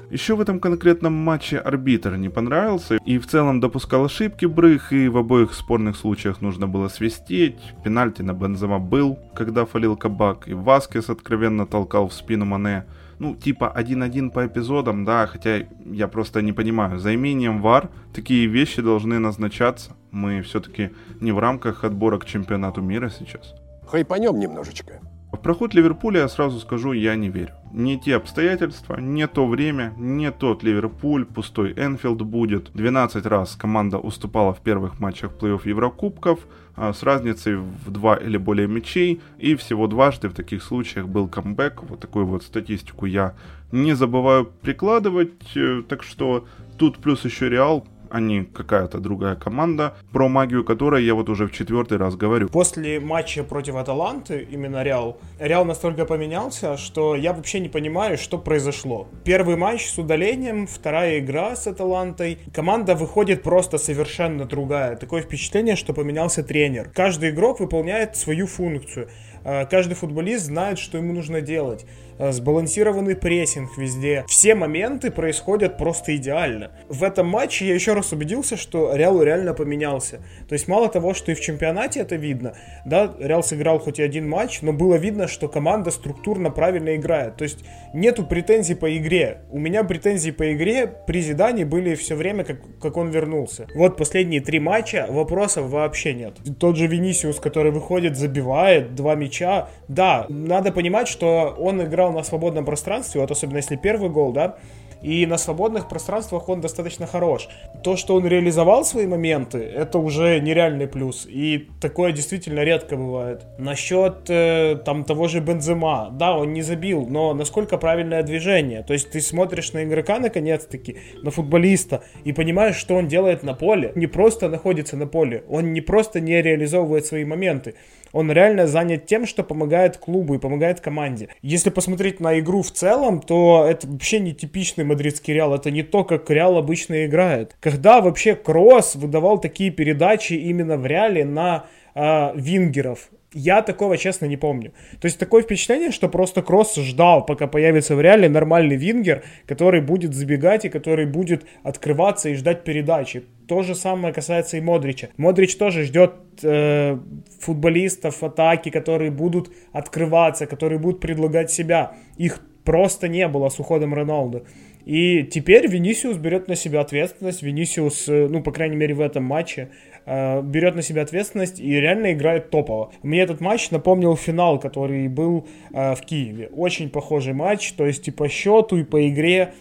Еще 0.09 0.35
в 0.35 0.41
этом 0.41 0.59
конкретном 0.59 1.13
матче 1.13 1.57
арбитр 1.57 2.15
не 2.15 2.29
понравился 2.29 2.97
и 3.05 3.17
в 3.17 3.27
целом 3.27 3.59
допускал 3.59 4.05
ошибки 4.05 4.45
Брых, 4.45 4.93
и 4.93 5.07
в 5.07 5.17
обоих 5.17 5.53
спорных 5.53 5.95
случаях 5.97 6.41
нужно 6.41 6.67
было 6.67 6.87
свистеть. 6.87 7.59
Пенальти 7.83 8.21
на 8.21 8.33
Бензема 8.33 8.79
был, 8.79 9.17
когда 9.35 9.65
фалил 9.65 9.97
Кабак, 9.97 10.47
и 10.47 10.53
Васкес 10.53 11.09
откровенно 11.09 11.65
толкал 11.65 12.07
в 12.07 12.13
спину 12.13 12.45
Мане. 12.45 12.85
Ну, 13.17 13.35
типа 13.35 13.73
1-1 13.75 14.31
по 14.31 14.45
эпизодам, 14.45 15.05
да, 15.05 15.25
хотя 15.25 15.67
я 15.85 16.07
просто 16.07 16.41
не 16.41 16.51
понимаю. 16.51 16.99
За 16.99 17.15
имением 17.15 17.61
ВАР 17.61 17.89
такие 18.13 18.45
вещи 18.47 18.81
должны 18.81 19.19
назначаться. 19.19 19.91
Мы 20.11 20.41
все-таки 20.41 20.91
не 21.21 21.31
в 21.31 21.39
рамках 21.39 21.83
отбора 21.83 22.19
к 22.19 22.25
чемпионату 22.25 22.81
мира 22.81 23.09
сейчас. 23.09 23.55
Хайпанем 23.87 24.37
немножечко. 24.37 24.99
В 25.31 25.37
проход 25.37 25.73
Ливерпуля, 25.73 26.21
я 26.21 26.27
сразу 26.29 26.59
скажу, 26.59 26.93
я 26.93 27.15
не 27.15 27.29
верю. 27.29 27.53
Не 27.73 27.99
те 27.99 28.15
обстоятельства, 28.15 28.97
не 29.01 29.27
то 29.27 29.45
время, 29.47 29.93
не 29.97 30.31
тот 30.31 30.63
Ливерпуль, 30.63 31.25
пустой 31.25 31.73
Энфилд 31.73 32.21
будет. 32.21 32.71
12 32.73 33.25
раз 33.25 33.55
команда 33.55 33.97
уступала 33.97 34.53
в 34.53 34.61
первых 34.61 34.99
матчах 34.99 35.31
плей-офф 35.37 35.67
Еврокубков 35.67 36.39
а, 36.75 36.93
с 36.93 37.03
разницей 37.03 37.57
в 37.57 37.91
два 37.91 38.15
или 38.15 38.37
более 38.37 38.67
мячей. 38.67 39.21
И 39.37 39.55
всего 39.55 39.87
дважды 39.87 40.29
в 40.29 40.33
таких 40.33 40.63
случаях 40.63 41.07
был 41.07 41.27
камбэк. 41.27 41.83
Вот 41.83 41.99
такую 41.99 42.25
вот 42.25 42.43
статистику 42.43 43.05
я 43.05 43.33
не 43.73 43.93
забываю 43.93 44.45
прикладывать. 44.45 45.55
Э, 45.55 45.83
так 45.87 46.03
что 46.03 46.45
тут 46.77 46.99
плюс 46.99 47.25
еще 47.25 47.49
Реал 47.49 47.85
а 48.15 48.21
не 48.21 48.45
какая-то 48.45 48.99
другая 48.99 49.35
команда, 49.35 49.93
про 50.13 50.29
магию 50.29 50.63
которой 50.63 51.03
я 51.03 51.13
вот 51.15 51.27
уже 51.27 51.47
в 51.47 51.51
четвертый 51.51 51.97
раз 51.97 52.15
говорю. 52.15 52.47
После 52.47 53.01
матча 53.01 53.43
против 53.43 53.75
Аталанты, 53.75 54.47
именно 54.49 54.83
Реал, 54.83 55.17
Реал 55.37 55.65
настолько 55.65 56.05
поменялся, 56.05 56.77
что 56.77 57.17
я 57.17 57.33
вообще 57.33 57.59
не 57.59 57.67
понимаю, 57.67 58.17
что 58.17 58.37
произошло. 58.37 59.09
Первый 59.25 59.57
матч 59.57 59.87
с 59.87 59.97
удалением, 59.97 60.65
вторая 60.65 61.19
игра 61.19 61.57
с 61.57 61.67
Аталантой. 61.67 62.37
Команда 62.53 62.95
выходит 62.95 63.43
просто 63.43 63.77
совершенно 63.77 64.45
другая. 64.45 64.95
Такое 64.95 65.21
впечатление, 65.21 65.75
что 65.75 65.93
поменялся 65.93 66.41
тренер. 66.41 66.91
Каждый 66.93 67.31
игрок 67.31 67.59
выполняет 67.59 68.15
свою 68.15 68.47
функцию. 68.47 69.09
Э, 69.43 69.65
каждый 69.65 69.95
футболист 69.95 70.45
знает, 70.45 70.79
что 70.79 70.97
ему 70.97 71.11
нужно 71.11 71.41
делать. 71.41 71.85
Э, 72.17 72.31
сбалансированный 72.31 73.15
прессинг 73.15 73.77
везде. 73.77 74.23
Все 74.27 74.55
моменты 74.55 75.11
происходят 75.11 75.77
просто 75.77 76.15
идеально. 76.15 76.71
В 76.87 77.03
этом 77.03 77.27
матче 77.27 77.65
я 77.67 77.73
еще 77.73 77.93
раз 77.93 78.13
убедился, 78.13 78.55
что 78.55 78.95
Реал 78.95 79.21
реально 79.21 79.53
поменялся. 79.53 80.21
То 80.47 80.53
есть 80.53 80.67
мало 80.67 80.87
того, 80.87 81.13
что 81.13 81.31
и 81.31 81.35
в 81.35 81.41
чемпионате 81.41 81.99
это 81.99 82.15
видно, 82.15 82.55
да, 82.85 83.13
Реал 83.19 83.43
сыграл 83.43 83.79
хоть 83.79 83.99
и 83.99 84.03
один 84.03 84.29
матч, 84.29 84.61
но 84.61 84.71
было 84.71 84.95
видно, 84.95 85.27
что 85.27 85.49
команда 85.49 85.91
структурно 85.91 86.51
правильно 86.51 86.95
играет. 86.95 87.35
То 87.35 87.43
есть 87.43 87.65
нету 87.93 88.25
претензий 88.25 88.75
по 88.75 88.95
игре. 88.97 89.41
У 89.51 89.59
меня 89.59 89.83
претензии 89.83 90.31
по 90.31 90.53
игре 90.53 90.87
при 90.87 91.21
Зидане 91.21 91.65
были 91.65 91.95
все 91.95 92.15
время, 92.15 92.45
как, 92.45 92.59
как 92.79 92.95
он 92.95 93.09
вернулся. 93.09 93.67
Вот 93.75 93.97
последние 93.97 94.39
три 94.39 94.59
матча 94.59 95.05
вопросов 95.09 95.69
вообще 95.69 96.13
нет. 96.13 96.35
Тот 96.59 96.77
же 96.77 96.87
Винисиус, 96.87 97.41
который 97.41 97.73
выходит, 97.73 98.15
забивает 98.15 98.95
два 98.95 99.15
мяча. 99.15 99.67
Да, 99.89 100.27
надо 100.29 100.71
понимать, 100.71 101.09
что 101.09 101.55
он 101.59 101.83
играл 101.83 102.04
играл 102.05 102.13
на 102.13 102.23
свободном 102.23 102.65
пространстве, 102.65 103.21
вот 103.21 103.31
особенно 103.31 103.57
если 103.57 103.75
первый 103.75 104.09
гол, 104.09 104.31
да, 104.31 104.55
и 105.01 105.25
на 105.27 105.37
свободных 105.37 105.87
пространствах 105.87 106.49
он 106.49 106.61
достаточно 106.61 107.05
хорош. 107.05 107.47
То, 107.83 107.95
что 107.95 108.15
он 108.15 108.25
реализовал 108.25 108.83
свои 108.85 109.05
моменты, 109.05 109.59
это 109.59 109.99
уже 109.99 110.39
нереальный 110.39 110.87
плюс. 110.87 111.27
И 111.29 111.67
такое 111.79 112.11
действительно 112.11 112.63
редко 112.63 112.95
бывает. 112.95 113.45
Насчет 113.59 114.29
э, 114.29 114.77
там 114.83 115.03
того 115.03 115.27
же 115.27 115.41
Бензема. 115.41 116.09
Да, 116.11 116.35
он 116.35 116.53
не 116.53 116.63
забил, 116.63 117.05
но 117.07 117.33
насколько 117.33 117.77
правильное 117.77 118.23
движение. 118.23 118.83
То 118.83 118.93
есть 118.93 119.11
ты 119.11 119.21
смотришь 119.21 119.73
на 119.73 119.83
игрока 119.83 120.19
наконец-таки, 120.19 120.97
на 121.21 121.29
футболиста, 121.29 122.01
и 122.25 122.33
понимаешь, 122.33 122.77
что 122.77 122.95
он 122.95 123.07
делает 123.07 123.43
на 123.43 123.53
поле. 123.53 123.91
Не 123.95 124.07
просто 124.07 124.49
находится 124.49 124.97
на 124.97 125.07
поле, 125.07 125.43
он 125.49 125.73
не 125.73 125.81
просто 125.81 126.19
не 126.19 126.41
реализовывает 126.41 127.05
свои 127.05 127.25
моменты 127.25 127.75
он 128.15 128.31
реально 128.31 128.65
занят 128.65 129.07
тем, 129.07 129.25
что 129.25 129.43
помогает 129.43 129.97
клубу 129.97 130.35
и 130.35 130.39
помогает 130.39 130.79
команде. 130.79 131.27
Если 131.41 131.69
посмотреть 131.69 132.21
на 132.21 132.39
игру 132.39 132.61
в 132.61 132.71
целом, 132.71 133.19
то 133.19 133.67
это 133.69 133.87
вообще 133.87 134.19
не 134.19 134.33
типичный 134.33 134.85
мадридский 134.85 135.33
Реал, 135.33 135.53
это 135.53 135.69
не 135.69 135.83
то, 135.83 136.05
как 136.05 136.29
Реал 136.29 136.57
обычно 136.57 137.05
играет. 137.05 137.57
Когда 137.59 137.99
вообще 137.99 138.35
Кросс 138.35 138.95
выдавал 138.95 139.41
такие 139.41 139.69
передачи 139.69 140.31
именно 140.31 140.77
в 140.77 140.85
Реале 140.85 141.25
на 141.25 141.65
э, 141.93 142.31
вингеров. 142.35 143.09
Я 143.37 143.61
такого, 143.61 143.97
честно, 143.97 144.27
не 144.27 144.37
помню. 144.37 144.71
То 145.01 145.07
есть 145.07 145.19
такое 145.19 145.43
впечатление, 145.43 145.91
что 145.91 146.07
просто 146.07 146.41
Кросс 146.41 146.73
ждал, 146.77 147.25
пока 147.25 147.47
появится 147.47 147.97
в 147.97 147.99
реале 147.99 148.29
нормальный 148.29 148.77
вингер, 148.77 149.23
который 149.45 149.81
будет 149.81 150.13
забегать 150.13 150.63
и 150.63 150.69
который 150.69 151.05
будет 151.05 151.45
открываться 151.61 152.29
и 152.29 152.35
ждать 152.35 152.63
передачи. 152.63 153.25
То 153.49 153.61
же 153.61 153.75
самое 153.75 154.13
касается 154.13 154.55
и 154.55 154.61
Модрича. 154.61 155.09
Модрич 155.17 155.57
тоже 155.57 155.83
ждет 155.83 156.13
э, 156.43 156.97
футболистов 157.45 158.23
атаки, 158.23 158.69
которые 158.69 159.11
будут 159.11 159.51
открываться, 159.71 160.47
которые 160.47 160.79
будут 160.79 160.99
предлагать 160.99 161.51
себя. 161.51 161.91
Их 162.17 162.41
просто 162.63 163.07
не 163.07 163.27
было 163.27 163.49
с 163.49 163.59
уходом 163.59 163.93
Роналду. 163.93 164.45
И 164.85 165.23
теперь 165.23 165.67
Венисиус 165.67 166.17
берет 166.17 166.47
на 166.47 166.55
себя 166.55 166.81
ответственность. 166.81 167.43
Венисиус, 167.43 168.07
э, 168.07 168.27
ну, 168.29 168.43
по 168.43 168.51
крайней 168.51 168.75
мере, 168.75 168.93
в 168.93 169.01
этом 169.01 169.23
матче 169.23 169.69
э, 170.05 170.41
берет 170.41 170.75
на 170.75 170.81
себя 170.81 171.01
ответственность 171.01 171.59
и 171.59 171.81
реально 171.81 172.13
играет 172.13 172.51
топово. 172.51 172.91
Мне 173.01 173.21
этот 173.21 173.41
матч 173.41 173.71
напомнил 173.71 174.15
финал, 174.15 174.59
который 174.59 175.07
был 175.07 175.47
э, 175.73 175.95
в 175.95 176.01
Киеве. 176.01 176.49
Очень 176.55 176.89
похожий 176.89 177.33
матч, 177.33 177.73
то 177.73 177.85
есть 177.85 178.07
и 178.07 178.11
по 178.11 178.27
счету, 178.29 178.77
и 178.77 178.83
по 178.83 179.07
игре 179.07 179.53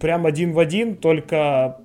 прям 0.00 0.26
один 0.26 0.52
в 0.52 0.58
один, 0.58 0.96
только 0.96 1.80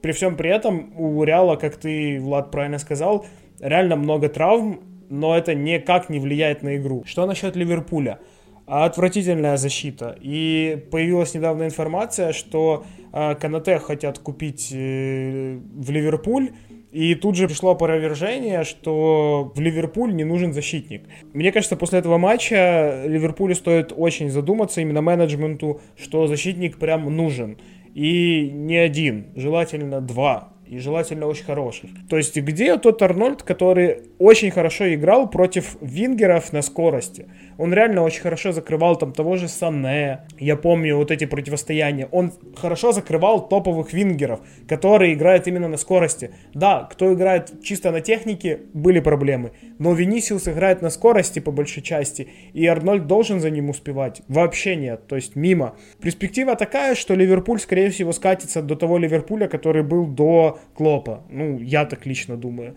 при 0.00 0.12
всем 0.12 0.36
при 0.36 0.50
этом 0.50 0.92
у 0.96 1.24
Реала, 1.24 1.56
как 1.56 1.76
ты, 1.76 2.18
Влад, 2.20 2.50
правильно 2.50 2.78
сказал, 2.78 3.24
реально 3.62 3.96
много 3.96 4.28
травм, 4.28 4.80
но 5.08 5.34
это 5.34 5.54
никак 5.54 6.10
не 6.10 6.18
влияет 6.18 6.62
на 6.62 6.76
игру. 6.76 7.04
Что 7.06 7.26
насчет 7.26 7.56
Ливерпуля? 7.56 8.18
отвратительная 8.66 9.56
защита. 9.56 10.16
И 10.20 10.86
появилась 10.90 11.34
недавно 11.34 11.64
информация, 11.64 12.32
что 12.32 12.84
э, 13.12 13.34
Канате 13.34 13.78
хотят 13.78 14.18
купить 14.18 14.70
э, 14.72 15.58
в 15.74 15.90
Ливерпуль. 15.90 16.50
И 16.90 17.14
тут 17.14 17.36
же 17.36 17.48
пришло 17.48 17.70
опровержение, 17.70 18.64
что 18.64 19.50
в 19.54 19.60
Ливерпуль 19.60 20.14
не 20.14 20.24
нужен 20.24 20.52
защитник. 20.52 21.04
Мне 21.32 21.50
кажется, 21.50 21.76
после 21.76 21.98
этого 21.98 22.18
матча 22.18 23.04
Ливерпулю 23.06 23.54
стоит 23.54 23.94
очень 23.96 24.28
задуматься, 24.28 24.82
именно 24.82 25.00
менеджменту, 25.00 25.80
что 25.96 26.26
защитник 26.26 26.78
прям 26.78 27.04
нужен. 27.14 27.56
И 27.94 28.50
не 28.52 28.76
один, 28.76 29.32
желательно 29.36 30.00
два 30.02 30.52
и 30.72 30.78
желательно 30.78 31.26
очень 31.26 31.44
хороших. 31.44 31.90
То 32.08 32.16
есть 32.16 32.34
где 32.34 32.78
тот 32.78 33.02
Арнольд, 33.02 33.42
который 33.42 34.04
очень 34.18 34.50
хорошо 34.50 34.94
играл 34.94 35.28
против 35.28 35.76
вингеров 35.82 36.50
на 36.54 36.62
скорости? 36.62 37.26
Он 37.58 37.74
реально 37.74 38.02
очень 38.02 38.22
хорошо 38.22 38.52
закрывал 38.52 38.96
там 38.96 39.12
того 39.12 39.36
же 39.36 39.48
Сане. 39.48 40.20
Я 40.38 40.56
помню 40.56 40.96
вот 40.96 41.10
эти 41.10 41.26
противостояния. 41.26 42.08
Он 42.10 42.32
хорошо 42.56 42.92
закрывал 42.92 43.46
топовых 43.48 43.92
вингеров, 43.92 44.40
которые 44.66 45.12
играют 45.12 45.46
именно 45.46 45.68
на 45.68 45.76
скорости. 45.76 46.30
Да, 46.54 46.88
кто 46.90 47.12
играет 47.12 47.62
чисто 47.62 47.90
на 47.90 48.00
технике, 48.00 48.60
были 48.72 49.00
проблемы. 49.00 49.52
Но 49.78 49.92
Венисиус 49.92 50.48
играет 50.48 50.80
на 50.80 50.88
скорости 50.88 51.38
по 51.38 51.50
большей 51.50 51.82
части. 51.82 52.28
И 52.54 52.66
Арнольд 52.66 53.06
должен 53.06 53.40
за 53.40 53.50
ним 53.50 53.68
успевать. 53.68 54.22
Вообще 54.28 54.74
нет. 54.74 55.06
То 55.06 55.16
есть 55.16 55.36
мимо. 55.36 55.76
Перспектива 56.00 56.56
такая, 56.56 56.94
что 56.94 57.14
Ливерпуль, 57.14 57.60
скорее 57.60 57.90
всего, 57.90 58.12
скатится 58.12 58.62
до 58.62 58.74
того 58.74 58.96
Ливерпуля, 58.96 59.48
который 59.48 59.82
был 59.82 60.06
до 60.06 60.58
Клопа. 60.74 61.24
Ну, 61.30 61.58
я 61.60 61.84
так 61.84 62.06
лично 62.06 62.36
думаю. 62.36 62.76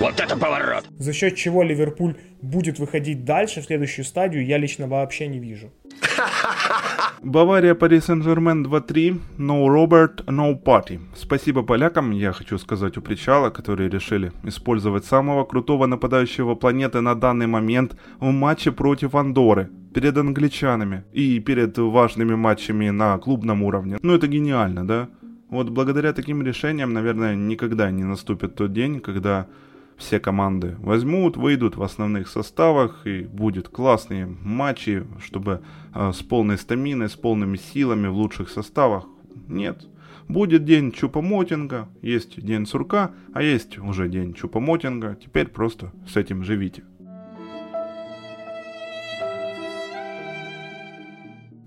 Вот 0.00 0.18
это 0.20 0.36
поворот! 0.36 0.84
За 0.98 1.12
счет 1.12 1.36
чего 1.36 1.62
Ливерпуль 1.62 2.14
будет 2.42 2.78
выходить 2.78 3.24
дальше 3.24 3.60
в 3.60 3.64
следующую 3.64 4.04
стадию, 4.04 4.46
я 4.46 4.58
лично 4.58 4.86
вообще 4.86 5.28
не 5.28 5.38
вижу. 5.38 5.70
Бавария, 7.22 7.74
Пари 7.74 8.00
Сен-Жермен 8.00 8.66
2-3, 8.66 9.20
no 9.38 9.66
Robert, 9.66 10.24
no 10.26 10.62
party. 10.62 11.00
Спасибо 11.14 11.62
полякам, 11.62 12.12
я 12.12 12.32
хочу 12.32 12.58
сказать 12.58 12.96
у 12.96 13.02
причала, 13.02 13.50
которые 13.50 13.90
решили 13.90 14.32
использовать 14.44 15.04
самого 15.04 15.44
крутого 15.44 15.86
нападающего 15.86 16.54
планеты 16.54 17.00
на 17.00 17.14
данный 17.14 17.46
момент 17.46 17.96
в 18.20 18.30
матче 18.30 18.72
против 18.72 19.14
Андоры 19.14 19.68
перед 19.94 20.16
англичанами 20.16 21.04
и 21.12 21.40
перед 21.40 21.76
важными 21.78 22.34
матчами 22.34 22.90
на 22.90 23.18
клубном 23.18 23.62
уровне. 23.62 23.98
Ну 24.02 24.14
это 24.14 24.26
гениально, 24.26 24.86
да? 24.86 25.08
Вот 25.50 25.68
благодаря 25.68 26.12
таким 26.12 26.42
решениям, 26.42 26.92
наверное, 26.92 27.34
никогда 27.34 27.90
не 27.90 28.04
наступит 28.04 28.54
тот 28.54 28.72
день, 28.72 29.00
когда 29.00 29.48
все 29.96 30.20
команды 30.20 30.76
возьмут, 30.78 31.36
выйдут 31.36 31.76
в 31.76 31.82
основных 31.82 32.28
составах 32.28 33.04
и 33.04 33.22
будет 33.22 33.68
классные 33.68 34.26
матчи, 34.26 35.04
чтобы 35.20 35.60
э, 35.92 36.12
с 36.12 36.22
полной 36.22 36.56
стаминой, 36.56 37.08
с 37.08 37.16
полными 37.16 37.56
силами 37.56 38.06
в 38.06 38.14
лучших 38.14 38.48
составах. 38.48 39.06
Нет. 39.48 39.86
Будет 40.28 40.64
день 40.64 40.92
Чупомотинга, 40.92 41.88
есть 42.00 42.40
день 42.40 42.64
Сурка, 42.64 43.10
а 43.34 43.42
есть 43.42 43.76
уже 43.78 44.08
день 44.08 44.32
Чупомотинга. 44.32 45.18
Теперь 45.22 45.48
просто 45.48 45.92
с 46.08 46.16
этим 46.16 46.44
живите. 46.44 46.84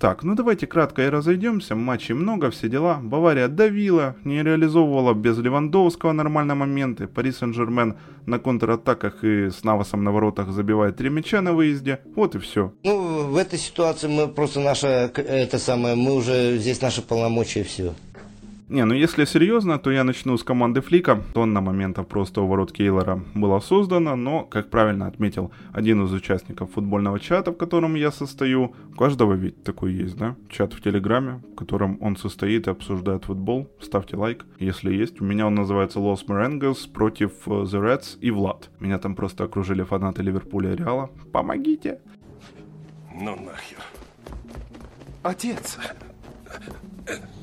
Так, 0.04 0.24
ну 0.24 0.36
давайте 0.36 0.68
кратко 0.68 1.02
и 1.02 1.08
разойдемся. 1.10 1.76
Матчей 1.76 2.14
много, 2.14 2.52
все 2.52 2.68
дела. 2.68 3.00
Бавария 3.02 3.48
давила, 3.48 4.18
не 4.26 4.44
реализовывала 4.44 5.14
без 5.14 5.38
Левандовского 5.38 6.12
нормально 6.12 6.56
моменты. 6.56 7.08
Пари 7.08 7.32
Сен-Жермен 7.32 7.96
на 8.26 8.38
контратаках 8.38 9.24
и 9.24 9.50
с 9.50 9.64
Навасом 9.64 10.04
на 10.04 10.12
воротах 10.12 10.52
забивает 10.52 10.98
три 10.98 11.10
мяча 11.10 11.40
на 11.40 11.54
выезде. 11.54 12.02
Вот 12.18 12.36
и 12.36 12.40
все. 12.40 12.74
Ну, 12.84 13.30
в 13.30 13.38
этой 13.38 13.58
ситуации 13.58 14.10
мы 14.10 14.28
просто 14.28 14.60
наша, 14.60 15.10
это 15.16 15.58
самое, 15.58 15.96
мы 15.96 16.16
уже, 16.16 16.58
здесь 16.58 16.82
наши 16.82 17.02
полномочия 17.02 17.64
все. 17.64 17.94
Не, 18.74 18.86
ну 18.86 18.96
если 18.96 19.26
серьезно, 19.26 19.78
то 19.78 19.92
я 19.92 20.04
начну 20.04 20.36
с 20.36 20.44
команды 20.44 20.82
Флика. 20.82 21.22
Тонна 21.34 21.62
моментов 21.62 22.08
просто 22.08 22.42
у 22.42 22.48
ворот 22.48 22.72
Кейлора 22.72 23.20
была 23.36 23.62
создана, 23.62 24.16
но, 24.16 24.46
как 24.46 24.72
правильно 24.72 25.06
отметил 25.06 25.52
один 25.74 26.04
из 26.06 26.12
участников 26.12 26.72
футбольного 26.72 27.20
чата, 27.20 27.52
в 27.52 27.56
котором 27.56 27.94
я 27.94 28.12
состою, 28.12 28.74
у 28.92 28.96
каждого 28.96 29.34
ведь 29.34 29.64
такой 29.64 29.94
есть, 29.94 30.18
да? 30.18 30.36
Чат 30.50 30.74
в 30.74 30.82
Телеграме, 30.82 31.44
в 31.52 31.56
котором 31.56 32.00
он 32.02 32.18
состоит 32.18 32.66
и 32.66 32.72
обсуждает 32.72 33.26
футбол. 33.26 33.70
Ставьте 33.80 34.18
лайк, 34.18 34.44
если 34.58 34.92
есть. 34.92 35.22
У 35.22 35.24
меня 35.24 35.46
он 35.46 35.54
называется 35.54 36.00
Los 36.00 36.26
Merengos 36.26 36.92
против 36.92 37.32
э, 37.46 37.52
The 37.52 37.80
Reds 37.80 38.18
и 38.22 38.32
Влад. 38.32 38.72
Меня 38.80 38.98
там 38.98 39.14
просто 39.14 39.44
окружили 39.44 39.84
фанаты 39.84 40.24
Ливерпуля 40.24 40.74
и 40.74 40.76
Реала. 40.76 41.12
Помогите! 41.32 42.00
Ну 43.14 43.36
нахер. 43.36 43.84
Отец! 45.22 45.78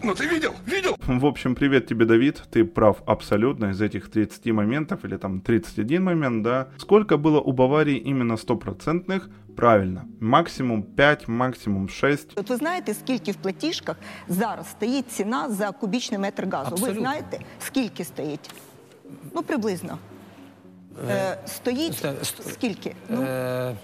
Ну 0.03 0.13
ты 0.13 0.27
видел? 0.27 0.53
Видел? 0.67 0.95
В 1.07 1.25
общем, 1.25 1.55
привет 1.55 1.87
тебе, 1.87 2.05
Давид. 2.05 2.43
Ты 2.51 2.63
прав 2.65 3.01
абсолютно. 3.05 3.71
Из 3.71 3.81
этих 3.81 4.09
30 4.09 4.45
моментов, 4.53 5.05
или 5.05 5.17
там 5.17 5.41
31 5.41 6.03
момент, 6.03 6.43
да. 6.43 6.65
Сколько 6.77 7.17
было 7.17 7.39
у 7.39 7.51
Баварии 7.51 7.97
именно 8.07 8.37
стопроцентных? 8.37 9.29
Правильно, 9.55 10.05
максимум 10.19 10.83
5, 10.83 11.27
максимум 11.27 11.89
6. 11.89 12.31
От 12.35 12.49
ви 12.49 12.55
знаєте, 12.55 12.93
скільки 12.93 13.31
в 13.31 13.35
платіжках 13.35 13.95
зараз 14.27 14.69
стоїть 14.69 15.11
ціна 15.11 15.49
за 15.49 15.71
кубічний 15.71 16.19
метр 16.19 16.43
газу? 16.51 16.69
Абсолютно. 16.71 16.93
Ви 16.93 16.99
знаєте, 16.99 17.39
скільки 17.59 18.03
стоїть? 18.03 18.49
Ну, 19.35 19.41
приблизно. 19.43 19.97
Е, 21.09 21.37
стоїть 21.45 21.91
ста- 21.93 22.13
ст- 22.13 22.51
скільки? 22.53 22.95
Ну, 23.09 23.21
Е, 23.21 23.75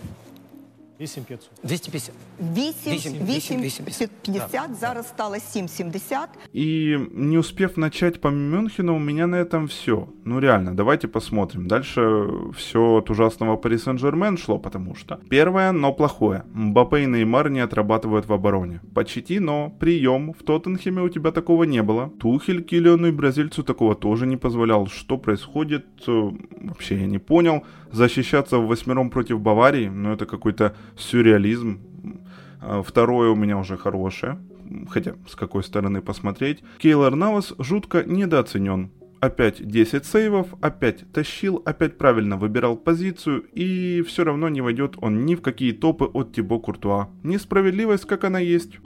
8500. 1.01 1.51
250. 1.63 2.13
8, 2.39 3.13
вісім, 3.25 3.61
8, 3.61 3.61
вісім, 3.61 4.09
50, 4.21 4.75
зараз 4.79 5.07
стало 5.07 5.35
7,70. 5.35 6.27
И 6.55 6.97
не 7.11 7.39
успев 7.39 7.79
начать 7.79 8.21
по 8.21 8.29
Мюнхену, 8.29 8.95
у 8.95 8.99
меня 8.99 9.27
на 9.27 9.35
этом 9.35 9.65
все. 9.65 10.07
Ну 10.25 10.39
реально, 10.39 10.75
давайте 10.75 11.07
посмотрим. 11.07 11.67
Дальше 11.67 12.27
все 12.57 12.79
от 12.79 13.09
ужасного 13.09 13.57
Пари 13.57 13.77
Сен-Жермен 13.77 14.37
шло, 14.37 14.59
потому 14.59 14.95
что 14.95 15.19
первое, 15.29 15.71
но 15.71 15.93
плохое. 15.93 16.43
Мбаппе 16.53 17.03
и 17.03 17.07
Неймар 17.07 17.49
не 17.49 17.63
отрабатывают 17.63 18.27
в 18.27 18.33
обороне. 18.33 18.79
Почти, 18.93 19.39
но 19.39 19.69
прием. 19.79 20.33
В 20.33 20.43
Тоттенхеме 20.43 21.01
у 21.01 21.09
тебя 21.09 21.31
такого 21.31 21.65
не 21.65 21.83
было. 21.83 22.09
Тухель 22.19 22.61
Киллиону 22.61 23.07
и 23.07 23.11
бразильцу 23.11 23.63
такого 23.63 23.95
тоже 23.95 24.27
не 24.27 24.37
позволял. 24.37 24.87
Что 24.87 25.17
происходит, 25.17 25.85
э, 26.07 26.31
вообще 26.61 26.95
я 26.95 27.07
не 27.07 27.19
понял. 27.19 27.63
Защищаться 27.91 28.57
в 28.57 28.67
восьмером 28.67 29.09
против 29.09 29.39
Баварии, 29.39 29.89
ну 29.89 30.13
это 30.13 30.25
какой-то 30.25 30.75
сюрреализм. 30.96 31.80
А 32.60 32.82
Второе 32.82 33.30
у 33.30 33.34
меня 33.34 33.58
уже 33.58 33.76
хорошее, 33.76 34.38
хотя 34.88 35.14
с 35.28 35.34
какой 35.34 35.62
стороны 35.62 36.02
посмотреть. 36.02 36.62
Кейлор 36.78 37.14
Навас 37.14 37.54
жутко 37.58 38.04
недооценен. 38.04 38.90
Опять 39.20 39.66
10 39.66 40.04
сейвов, 40.04 40.48
опять 40.60 41.10
тащил, 41.12 41.62
опять 41.64 41.96
правильно 41.96 42.36
выбирал 42.36 42.76
позицию, 42.76 43.44
и 43.54 44.02
все 44.06 44.24
равно 44.24 44.48
не 44.48 44.60
войдет 44.60 44.96
он 45.00 45.24
ни 45.24 45.34
в 45.34 45.42
какие 45.42 45.72
топы 45.72 46.04
от 46.04 46.34
Тибо 46.34 46.60
Куртуа. 46.60 47.08
Несправедливость, 47.22 48.04
как 48.04 48.24
она 48.24 48.38
есть. 48.38 48.78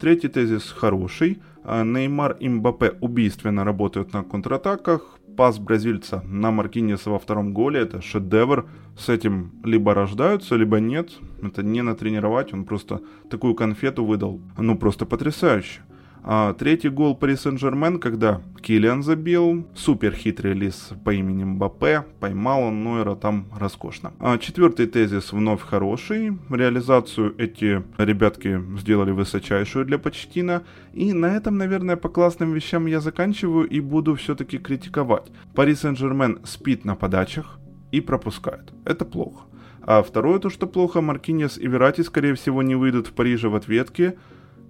Третий 0.00 0.28
тезис 0.28 0.70
хороший. 0.70 1.42
А, 1.62 1.84
Неймар 1.84 2.36
и 2.40 2.48
Мбаппе 2.48 2.94
убийственно 3.00 3.64
работают 3.64 4.12
на 4.14 4.22
контратаках. 4.22 5.19
Пас 5.36 5.58
бразильца 5.58 6.22
на 6.26 6.50
Маркинеса 6.50 7.10
во 7.10 7.18
втором 7.18 7.52
голе– 7.54 7.80
это 7.82 8.02
шедевр. 8.02 8.68
С 8.98 9.08
этим 9.08 9.52
либо 9.64 9.94
рождаются, 9.94 10.56
либо 10.56 10.80
нет. 10.80 11.10
Это 11.42 11.62
не 11.62 11.82
натренировать, 11.82 12.52
он 12.52 12.64
просто 12.64 13.00
такую 13.30 13.54
конфету 13.54 14.04
выдал. 14.04 14.40
Ну, 14.58 14.76
просто 14.76 15.06
потрясающе. 15.06 15.80
А 16.22 16.52
третий 16.54 16.90
гол 16.90 17.14
Пари 17.14 17.36
Сен-Жермен, 17.36 17.98
когда 17.98 18.42
Киллиан 18.60 19.02
забил, 19.02 19.66
супер 19.74 20.12
хитрый 20.12 20.52
лис 20.52 20.90
по 21.04 21.14
имени 21.14 21.44
Мбаппе, 21.44 22.04
поймал 22.20 22.64
он 22.64 22.84
Нойера 22.84 23.14
там 23.14 23.46
роскошно. 23.58 24.12
А 24.20 24.36
четвертый 24.38 24.86
тезис 24.86 25.32
вновь 25.32 25.62
хороший, 25.62 26.38
реализацию 26.50 27.34
эти 27.38 27.82
ребятки 27.96 28.62
сделали 28.78 29.12
высочайшую 29.12 29.86
для 29.86 29.98
Почтина, 29.98 30.62
и 30.92 31.12
на 31.12 31.36
этом, 31.36 31.56
наверное, 31.56 31.96
по 31.96 32.08
классным 32.08 32.52
вещам 32.52 32.86
я 32.86 33.00
заканчиваю 33.00 33.66
и 33.66 33.80
буду 33.80 34.14
все-таки 34.14 34.58
критиковать. 34.58 35.30
Пари 35.54 35.74
Сен-Жермен 35.74 36.40
спит 36.44 36.84
на 36.84 36.96
подачах 36.96 37.58
и 37.92 38.00
пропускает. 38.00 38.72
Это 38.84 39.04
плохо. 39.04 39.46
А 39.82 40.02
второе, 40.02 40.38
то 40.38 40.50
что 40.50 40.66
плохо, 40.66 41.00
Маркинес 41.00 41.56
и 41.58 41.66
Верати, 41.66 42.02
скорее 42.02 42.34
всего, 42.34 42.62
не 42.62 42.74
выйдут 42.74 43.06
в 43.06 43.12
Париже 43.12 43.48
в 43.48 43.56
ответке, 43.56 44.16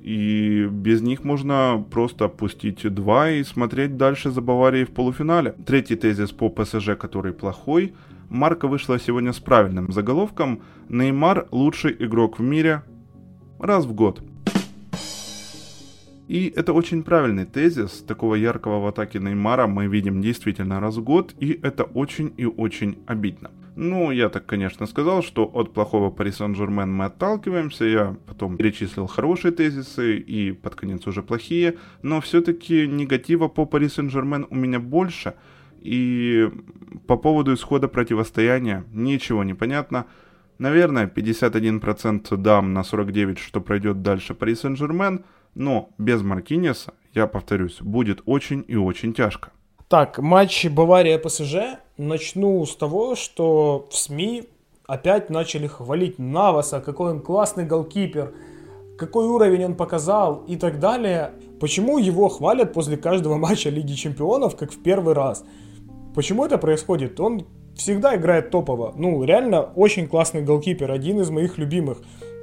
и 0.00 0.66
без 0.70 1.02
них 1.02 1.24
можно 1.24 1.84
просто 1.90 2.24
опустить 2.26 2.82
два 2.92 3.30
и 3.30 3.44
смотреть 3.44 3.96
дальше 3.96 4.30
за 4.30 4.40
Баварией 4.40 4.84
в 4.84 4.90
полуфинале. 4.90 5.54
Третий 5.66 5.96
тезис 5.96 6.30
по 6.30 6.48
ПСЖ, 6.48 6.96
который 6.98 7.32
плохой. 7.32 7.94
Марка 8.28 8.68
вышла 8.68 8.98
сегодня 8.98 9.32
с 9.32 9.40
правильным 9.40 9.92
заголовком 9.92 10.62
«Неймар– 10.88 11.48
лучший 11.50 11.96
игрок 11.98 12.38
в 12.38 12.42
мире 12.42 12.82
раз 13.58 13.84
в 13.84 13.92
год». 13.92 14.22
И 16.28 16.52
это 16.54 16.72
очень 16.72 17.02
правильный 17.02 17.44
тезис. 17.44 18.04
Такого 18.06 18.36
яркого 18.36 18.78
в 18.78 18.86
атаке 18.86 19.18
Неймара 19.18 19.66
мы 19.66 19.88
видим 19.88 20.22
действительно 20.22 20.78
раз 20.78 20.96
в 20.96 21.02
год, 21.02 21.34
и 21.40 21.58
это 21.60 21.82
очень 21.82 22.32
и 22.36 22.46
очень 22.46 22.98
обидно. 23.06 23.50
Ну, 23.76 24.10
я 24.10 24.28
так, 24.28 24.46
конечно, 24.46 24.86
сказал, 24.86 25.22
что 25.22 25.44
от 25.44 25.72
плохого 25.72 26.10
Пари 26.10 26.32
Сан-Жермен 26.32 26.92
мы 26.92 27.06
отталкиваемся. 27.06 27.84
Я 27.84 28.16
потом 28.26 28.56
перечислил 28.56 29.06
хорошие 29.06 29.52
тезисы 29.52 30.16
и 30.16 30.52
под 30.52 30.74
конец 30.74 31.06
уже 31.06 31.22
плохие. 31.22 31.76
Но 32.02 32.20
все-таки 32.20 32.86
негатива 32.86 33.48
по 33.48 33.66
Пари 33.66 33.88
Сен-Жермен 33.88 34.46
у 34.50 34.54
меня 34.54 34.80
больше. 34.80 35.34
И 35.80 36.50
по 37.06 37.16
поводу 37.16 37.54
исхода 37.54 37.88
противостояния 37.88 38.84
ничего 38.92 39.44
не 39.44 39.54
понятно. 39.54 40.06
Наверное, 40.58 41.06
51% 41.06 42.36
дам 42.36 42.74
на 42.74 42.84
49, 42.84 43.38
что 43.38 43.60
пройдет 43.60 44.02
дальше 44.02 44.34
Пари 44.34 44.54
Сен-Жермен. 44.54 45.24
Но 45.54 45.90
без 45.98 46.22
Маркинеса, 46.22 46.94
я 47.14 47.26
повторюсь, 47.26 47.80
будет 47.80 48.22
очень 48.26 48.64
и 48.68 48.76
очень 48.76 49.14
тяжко. 49.14 49.52
Так, 49.88 50.18
матч 50.18 50.66
Бавария-ПСЖ. 50.66 51.78
Начну 52.00 52.64
с 52.64 52.74
того, 52.76 53.14
что 53.14 53.86
в 53.90 53.94
СМИ 53.94 54.44
опять 54.86 55.28
начали 55.28 55.66
хвалить 55.66 56.18
Наваса, 56.18 56.80
какой 56.80 57.10
он 57.10 57.20
классный 57.20 57.66
голкипер, 57.66 58.32
какой 58.96 59.26
уровень 59.26 59.66
он 59.66 59.74
показал 59.74 60.42
и 60.48 60.56
так 60.56 60.80
далее. 60.80 61.32
Почему 61.60 61.98
его 61.98 62.30
хвалят 62.30 62.72
после 62.72 62.96
каждого 62.96 63.36
матча 63.36 63.68
Лиги 63.68 63.92
Чемпионов, 63.92 64.56
как 64.56 64.72
в 64.72 64.82
первый 64.82 65.12
раз? 65.12 65.44
Почему 66.14 66.46
это 66.46 66.56
происходит? 66.56 67.20
Он 67.20 67.44
всегда 67.74 68.16
играет 68.16 68.50
топово. 68.50 68.94
Ну, 68.96 69.22
реально 69.22 69.60
очень 69.60 70.08
классный 70.08 70.40
голкипер, 70.40 70.90
один 70.90 71.20
из 71.20 71.28
моих 71.28 71.58
любимых. 71.58 71.98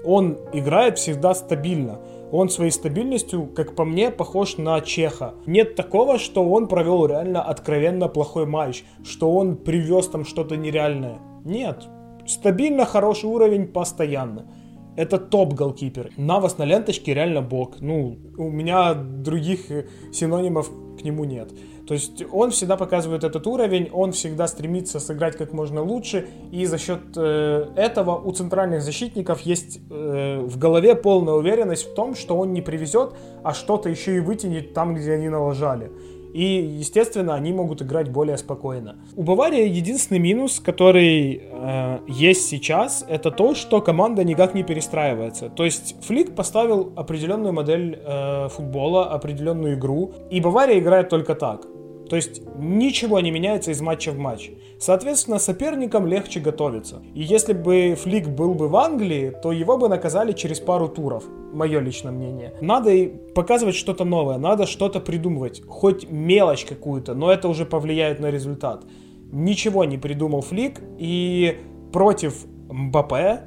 Он 0.06 0.38
играет 0.54 1.00
всегда 1.00 1.34
стабильно 1.34 1.98
он 2.32 2.50
своей 2.50 2.72
стабильностью, 2.72 3.48
как 3.48 3.76
по 3.76 3.86
мне, 3.86 4.12
похож 4.12 4.58
на 4.58 4.80
Чеха. 4.82 5.36
Нет 5.46 5.76
такого, 5.76 6.20
что 6.20 6.44
он 6.48 6.68
провел 6.68 7.06
реально 7.06 7.42
откровенно 7.42 8.08
плохой 8.08 8.46
матч, 8.46 8.84
что 9.04 9.32
он 9.34 9.56
привез 9.58 10.08
там 10.08 10.26
что-то 10.26 10.58
нереальное. 10.58 11.20
Нет. 11.46 11.88
Стабильно 12.26 12.86
хороший 12.86 13.26
уровень 13.30 13.68
постоянно. 13.68 14.52
Это 14.98 15.20
топ-голкипер. 15.20 16.12
Навас 16.18 16.58
на 16.58 16.66
ленточке 16.66 17.14
реально 17.14 17.42
бог. 17.42 17.80
Ну, 17.80 18.18
у 18.38 18.50
меня 18.50 18.94
других 18.96 19.70
синонимов 20.12 20.72
к 21.00 21.04
нему 21.04 21.24
нет. 21.24 21.52
То 21.88 21.94
есть 21.94 22.24
он 22.32 22.52
всегда 22.52 22.76
показывает 22.76 23.24
этот 23.24 23.48
уровень, 23.48 23.90
он 23.94 24.12
всегда 24.12 24.48
стремится 24.48 25.00
сыграть 25.00 25.38
как 25.38 25.54
можно 25.54 25.82
лучше, 25.82 26.28
и 26.52 26.66
за 26.66 26.78
счет 26.78 27.00
э, 27.16 27.68
этого 27.78 28.18
у 28.20 28.32
центральных 28.34 28.82
защитников 28.82 29.42
есть 29.42 29.80
э, 29.90 30.40
в 30.42 30.58
голове 30.58 30.96
полная 30.96 31.36
уверенность 31.36 31.90
в 31.90 31.94
том, 31.94 32.16
что 32.16 32.38
он 32.38 32.52
не 32.52 32.62
привезет, 32.62 33.14
а 33.44 33.54
что-то 33.54 33.90
еще 33.90 34.18
и 34.18 34.20
вытянет 34.20 34.74
там, 34.74 34.96
где 34.96 35.14
они 35.14 35.30
налажали. 35.30 35.92
И, 36.34 36.44
естественно, 36.80 37.36
они 37.36 37.54
могут 37.54 37.82
играть 37.82 38.12
более 38.12 38.38
спокойно. 38.38 38.98
У 39.16 39.24
Баварии 39.24 39.68
единственный 39.68 40.20
минус, 40.20 40.60
который 40.60 41.42
э, 41.42 42.00
есть 42.08 42.48
сейчас, 42.50 43.06
это 43.08 43.32
то, 43.32 43.56
что 43.56 43.82
команда 43.82 44.24
никак 44.24 44.54
не 44.54 44.64
перестраивается. 44.64 45.50
То 45.50 45.64
есть 45.64 45.96
Флик 46.06 46.36
поставил 46.36 46.92
определенную 46.96 47.54
модель 47.54 47.98
э, 48.06 48.50
футбола, 48.50 49.10
определенную 49.10 49.76
игру, 49.76 50.12
и 50.30 50.42
Бавария 50.42 50.80
играет 50.80 51.10
только 51.10 51.34
так. 51.34 51.66
То 52.10 52.16
есть 52.16 52.42
ничего 52.58 53.20
не 53.20 53.32
меняется 53.32 53.72
из 53.72 53.82
матча 53.82 54.12
в 54.12 54.18
матч. 54.18 54.52
Соответственно, 54.80 55.40
соперникам 55.40 56.08
легче 56.08 56.40
готовиться. 56.40 57.02
И 57.14 57.22
если 57.22 57.54
бы 57.54 57.96
Флик 57.96 58.28
был 58.28 58.54
бы 58.54 58.68
в 58.68 58.76
Англии, 58.76 59.34
то 59.44 59.52
его 59.52 59.78
бы 59.78 59.90
наказали 59.90 60.32
через 60.32 60.60
пару 60.60 60.88
туров. 60.88 61.24
Мое 61.54 61.80
личное 61.80 62.12
мнение. 62.12 62.54
Надо 62.62 62.92
и 62.92 63.08
показывать 63.08 63.76
что-то 63.76 64.06
новое, 64.06 64.38
надо 64.38 64.66
что-то 64.66 65.00
придумывать. 65.00 65.62
Хоть 65.68 66.10
мелочь 66.10 66.66
какую-то, 66.66 67.14
но 67.14 67.32
это 67.32 67.48
уже 67.48 67.66
повлияет 67.66 68.20
на 68.20 68.32
результат. 68.32 68.84
Ничего 69.32 69.84
не 69.86 69.98
придумал 69.98 70.42
Флик, 70.42 70.80
и 70.98 71.58
против 71.92 72.46
Мбаппе 72.70 73.44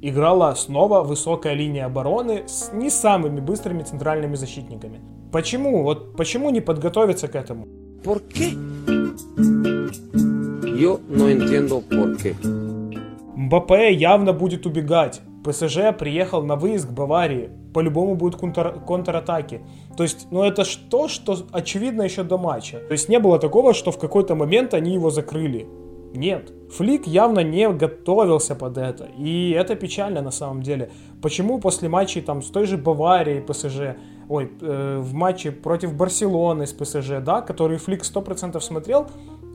играла 0.00 0.54
снова 0.54 1.02
высокая 1.02 1.54
линия 1.54 1.86
обороны 1.86 2.44
с 2.46 2.72
не 2.72 2.90
самыми 2.90 3.40
быстрыми 3.40 3.82
центральными 3.82 4.36
защитниками. 4.36 5.00
Почему? 5.32 5.82
Вот 5.82 6.16
почему 6.16 6.50
не 6.50 6.60
подготовиться 6.60 7.28
к 7.28 7.34
этому? 7.34 7.66
¿Por 8.08 8.22
qué? 8.22 8.56
Yo 10.80 10.98
no 11.10 11.28
entiendo 11.28 11.82
por 11.82 12.16
qué. 12.16 12.34
Мбаппе 13.36 13.92
явно 13.92 14.32
будет 14.32 14.64
убегать. 14.64 15.20
ПСЖ 15.44 15.94
приехал 15.98 16.42
на 16.42 16.56
выезд 16.56 16.88
к 16.88 16.90
Баварии. 16.92 17.50
По-любому 17.74 18.14
будут 18.14 18.40
контр- 18.40 18.82
контратаки. 18.86 19.60
То 19.94 20.04
есть, 20.04 20.28
ну 20.30 20.42
это 20.42 20.64
что, 20.64 21.08
что 21.08 21.36
очевидно 21.52 22.00
еще 22.00 22.22
до 22.22 22.38
матча. 22.38 22.78
То 22.78 22.92
есть 22.92 23.10
не 23.10 23.18
было 23.18 23.38
такого, 23.38 23.74
что 23.74 23.90
в 23.90 23.98
какой-то 23.98 24.34
момент 24.34 24.72
они 24.72 24.94
его 24.94 25.10
закрыли. 25.10 25.66
Нет. 26.14 26.50
Флик 26.70 27.06
явно 27.06 27.40
не 27.40 27.68
готовился 27.68 28.54
под 28.54 28.78
это. 28.78 29.06
И 29.18 29.50
это 29.50 29.74
печально 29.74 30.22
на 30.22 30.30
самом 30.30 30.62
деле. 30.62 30.90
Почему 31.20 31.58
после 31.60 31.90
матчей 31.90 32.22
там 32.22 32.40
с 32.40 32.46
той 32.46 32.64
же 32.64 32.78
Баварией 32.78 33.42
ПСЖ 33.42 33.98
ой, 34.28 34.50
э, 34.60 34.98
в 35.00 35.14
матче 35.14 35.50
против 35.50 35.94
Барселоны 35.94 36.66
с 36.66 36.72
ПСЖ, 36.72 37.20
да, 37.20 37.40
который 37.40 37.78
Флик 37.78 38.02
100% 38.02 38.60
смотрел, 38.60 39.08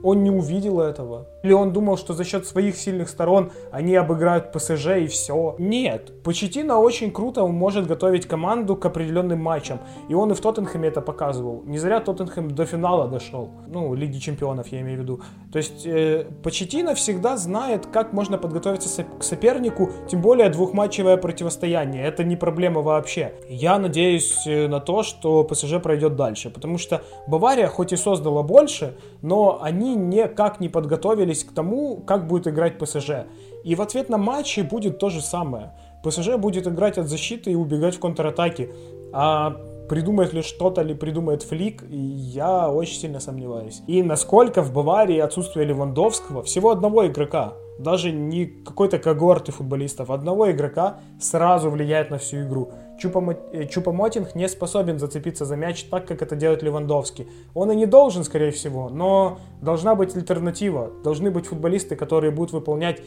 он 0.03 0.23
не 0.23 0.29
увидел 0.29 0.81
этого. 0.81 1.27
Или 1.43 1.53
он 1.53 1.73
думал, 1.73 1.97
что 1.97 2.13
за 2.13 2.23
счет 2.23 2.45
своих 2.45 2.75
сильных 2.75 3.09
сторон 3.09 3.51
они 3.71 3.95
обыграют 3.95 4.51
ПСЖ 4.51 4.87
и 4.99 5.07
все. 5.07 5.55
Нет. 5.57 6.11
Почетина 6.23 6.77
очень 6.77 7.11
круто 7.11 7.47
может 7.47 7.87
готовить 7.87 8.27
команду 8.27 8.75
к 8.75 8.85
определенным 8.85 9.41
матчам. 9.41 9.79
И 10.09 10.13
он 10.13 10.31
и 10.31 10.35
в 10.35 10.41
Тоттенхэме 10.41 10.89
это 10.89 11.01
показывал. 11.01 11.63
Не 11.65 11.79
зря 11.79 12.01
Тоттенхэм 12.01 12.51
до 12.51 12.65
финала 12.65 13.07
дошел. 13.07 13.49
Ну, 13.67 13.93
Лиги 13.93 14.19
Чемпионов 14.19 14.67
я 14.67 14.81
имею 14.81 14.99
в 14.99 15.01
виду. 15.01 15.21
То 15.51 15.57
есть 15.57 15.85
э, 15.85 16.25
Почетина 16.43 16.95
всегда 16.95 17.37
знает, 17.37 17.85
как 17.87 18.13
можно 18.13 18.37
подготовиться 18.37 19.03
к 19.03 19.23
сопернику, 19.23 19.89
тем 20.09 20.21
более 20.21 20.49
двухматчевое 20.49 21.17
противостояние. 21.17 22.05
Это 22.05 22.23
не 22.23 22.35
проблема 22.35 22.81
вообще. 22.81 23.33
Я 23.47 23.79
надеюсь 23.79 24.45
э, 24.45 24.67
на 24.67 24.79
то, 24.79 25.03
что 25.03 25.43
ПСЖ 25.43 25.81
пройдет 25.81 26.15
дальше. 26.15 26.49
Потому 26.49 26.77
что 26.77 27.01
Бавария 27.27 27.67
хоть 27.67 27.93
и 27.93 27.95
создала 27.95 28.43
больше, 28.43 28.95
но 29.21 29.59
они 29.61 29.92
никак 29.95 30.59
не 30.59 30.69
подготовились 30.69 31.43
к 31.43 31.53
тому, 31.53 31.97
как 31.97 32.27
будет 32.27 32.47
играть 32.47 32.77
ПСЖ. 32.77 33.25
И 33.63 33.75
в 33.75 33.81
ответ 33.81 34.09
на 34.09 34.17
матчи 34.17 34.61
будет 34.61 34.99
то 34.99 35.09
же 35.09 35.21
самое. 35.21 35.73
ПСЖ 36.03 36.35
будет 36.37 36.67
играть 36.67 36.97
от 36.97 37.07
защиты 37.07 37.51
и 37.51 37.55
убегать 37.55 37.95
в 37.95 37.99
контратаке. 37.99 38.71
А 39.13 39.55
придумает 39.89 40.33
ли 40.33 40.41
что-то, 40.41 40.81
ли 40.81 40.93
придумает 40.93 41.43
Флик, 41.43 41.83
я 41.89 42.69
очень 42.69 42.99
сильно 42.99 43.19
сомневаюсь. 43.19 43.81
И 43.87 44.03
насколько 44.03 44.61
в 44.61 44.73
Баварии 44.73 45.19
отсутствие 45.19 45.65
Левандовского, 45.65 46.43
всего 46.43 46.71
одного 46.71 47.07
игрока, 47.07 47.53
даже 47.83 48.11
не 48.11 48.45
какой-то 48.45 48.97
когорты 48.97 49.51
футболистов, 49.51 50.09
одного 50.09 50.49
игрока 50.51 50.99
сразу 51.19 51.69
влияет 51.69 52.09
на 52.09 52.17
всю 52.17 52.43
игру. 52.43 52.71
Чупомотинг 52.99 54.27
э, 54.27 54.31
не 54.39 54.47
способен 54.47 54.97
зацепиться 54.97 55.45
за 55.45 55.55
мяч 55.55 55.83
так, 55.83 56.07
как 56.07 56.21
это 56.21 56.35
делает 56.35 56.63
Левандовский. 56.63 57.27
Он 57.53 57.71
и 57.71 57.75
не 57.75 57.85
должен, 57.85 58.23
скорее 58.23 58.51
всего, 58.51 58.89
но 58.89 59.39
должна 59.61 59.95
быть 59.95 60.15
альтернатива. 60.15 60.91
Должны 61.03 61.29
быть 61.29 61.47
футболисты, 61.47 61.95
которые 61.95 62.31
будут 62.31 62.53
выполнять 62.53 63.01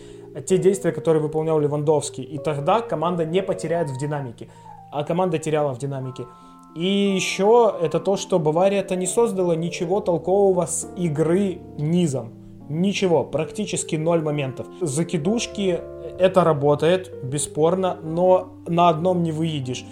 те 0.46 0.58
действия, 0.58 0.92
которые 0.92 1.22
выполнял 1.22 1.58
Левандовский. 1.58 2.24
И 2.24 2.38
тогда 2.38 2.80
команда 2.80 3.24
не 3.24 3.42
потеряет 3.42 3.90
в 3.90 3.98
динамике. 3.98 4.48
А 4.92 5.02
команда 5.04 5.38
теряла 5.38 5.74
в 5.74 5.78
динамике. 5.78 6.26
И 6.74 6.84
еще 6.84 7.74
это 7.80 8.00
то, 8.00 8.16
что 8.16 8.38
Бавария-то 8.38 8.96
не 8.96 9.06
создала 9.06 9.56
ничего 9.56 10.00
толкового 10.00 10.66
с 10.66 10.86
игры 10.96 11.60
низом. 11.78 12.45
Ничего, 12.68 13.24
практически 13.24 13.96
ноль 13.96 14.22
моментов. 14.22 14.66
Закидушки, 14.80 15.80
это 16.18 16.42
работает, 16.44 17.12
бесспорно, 17.22 17.96
но 18.02 18.54
на 18.66 18.88
одном 18.88 19.22
не 19.22 19.32
выедешь. 19.32 19.84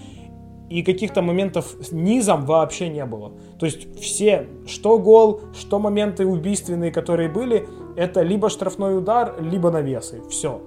и 0.70 0.82
каких-то 0.82 1.22
моментов 1.22 1.76
низом 1.92 2.46
вообще 2.46 2.88
не 2.88 3.04
было. 3.04 3.32
То 3.58 3.66
есть 3.66 4.00
все, 4.00 4.46
что 4.66 4.98
гол, 4.98 5.40
что 5.52 5.78
моменты 5.78 6.26
убийственные, 6.26 6.90
которые 6.90 7.28
были, 7.28 7.68
это 7.96 8.22
либо 8.22 8.48
штрафной 8.48 8.98
удар, 8.98 9.36
либо 9.40 9.70
навесы. 9.70 10.22
Все. 10.28 10.60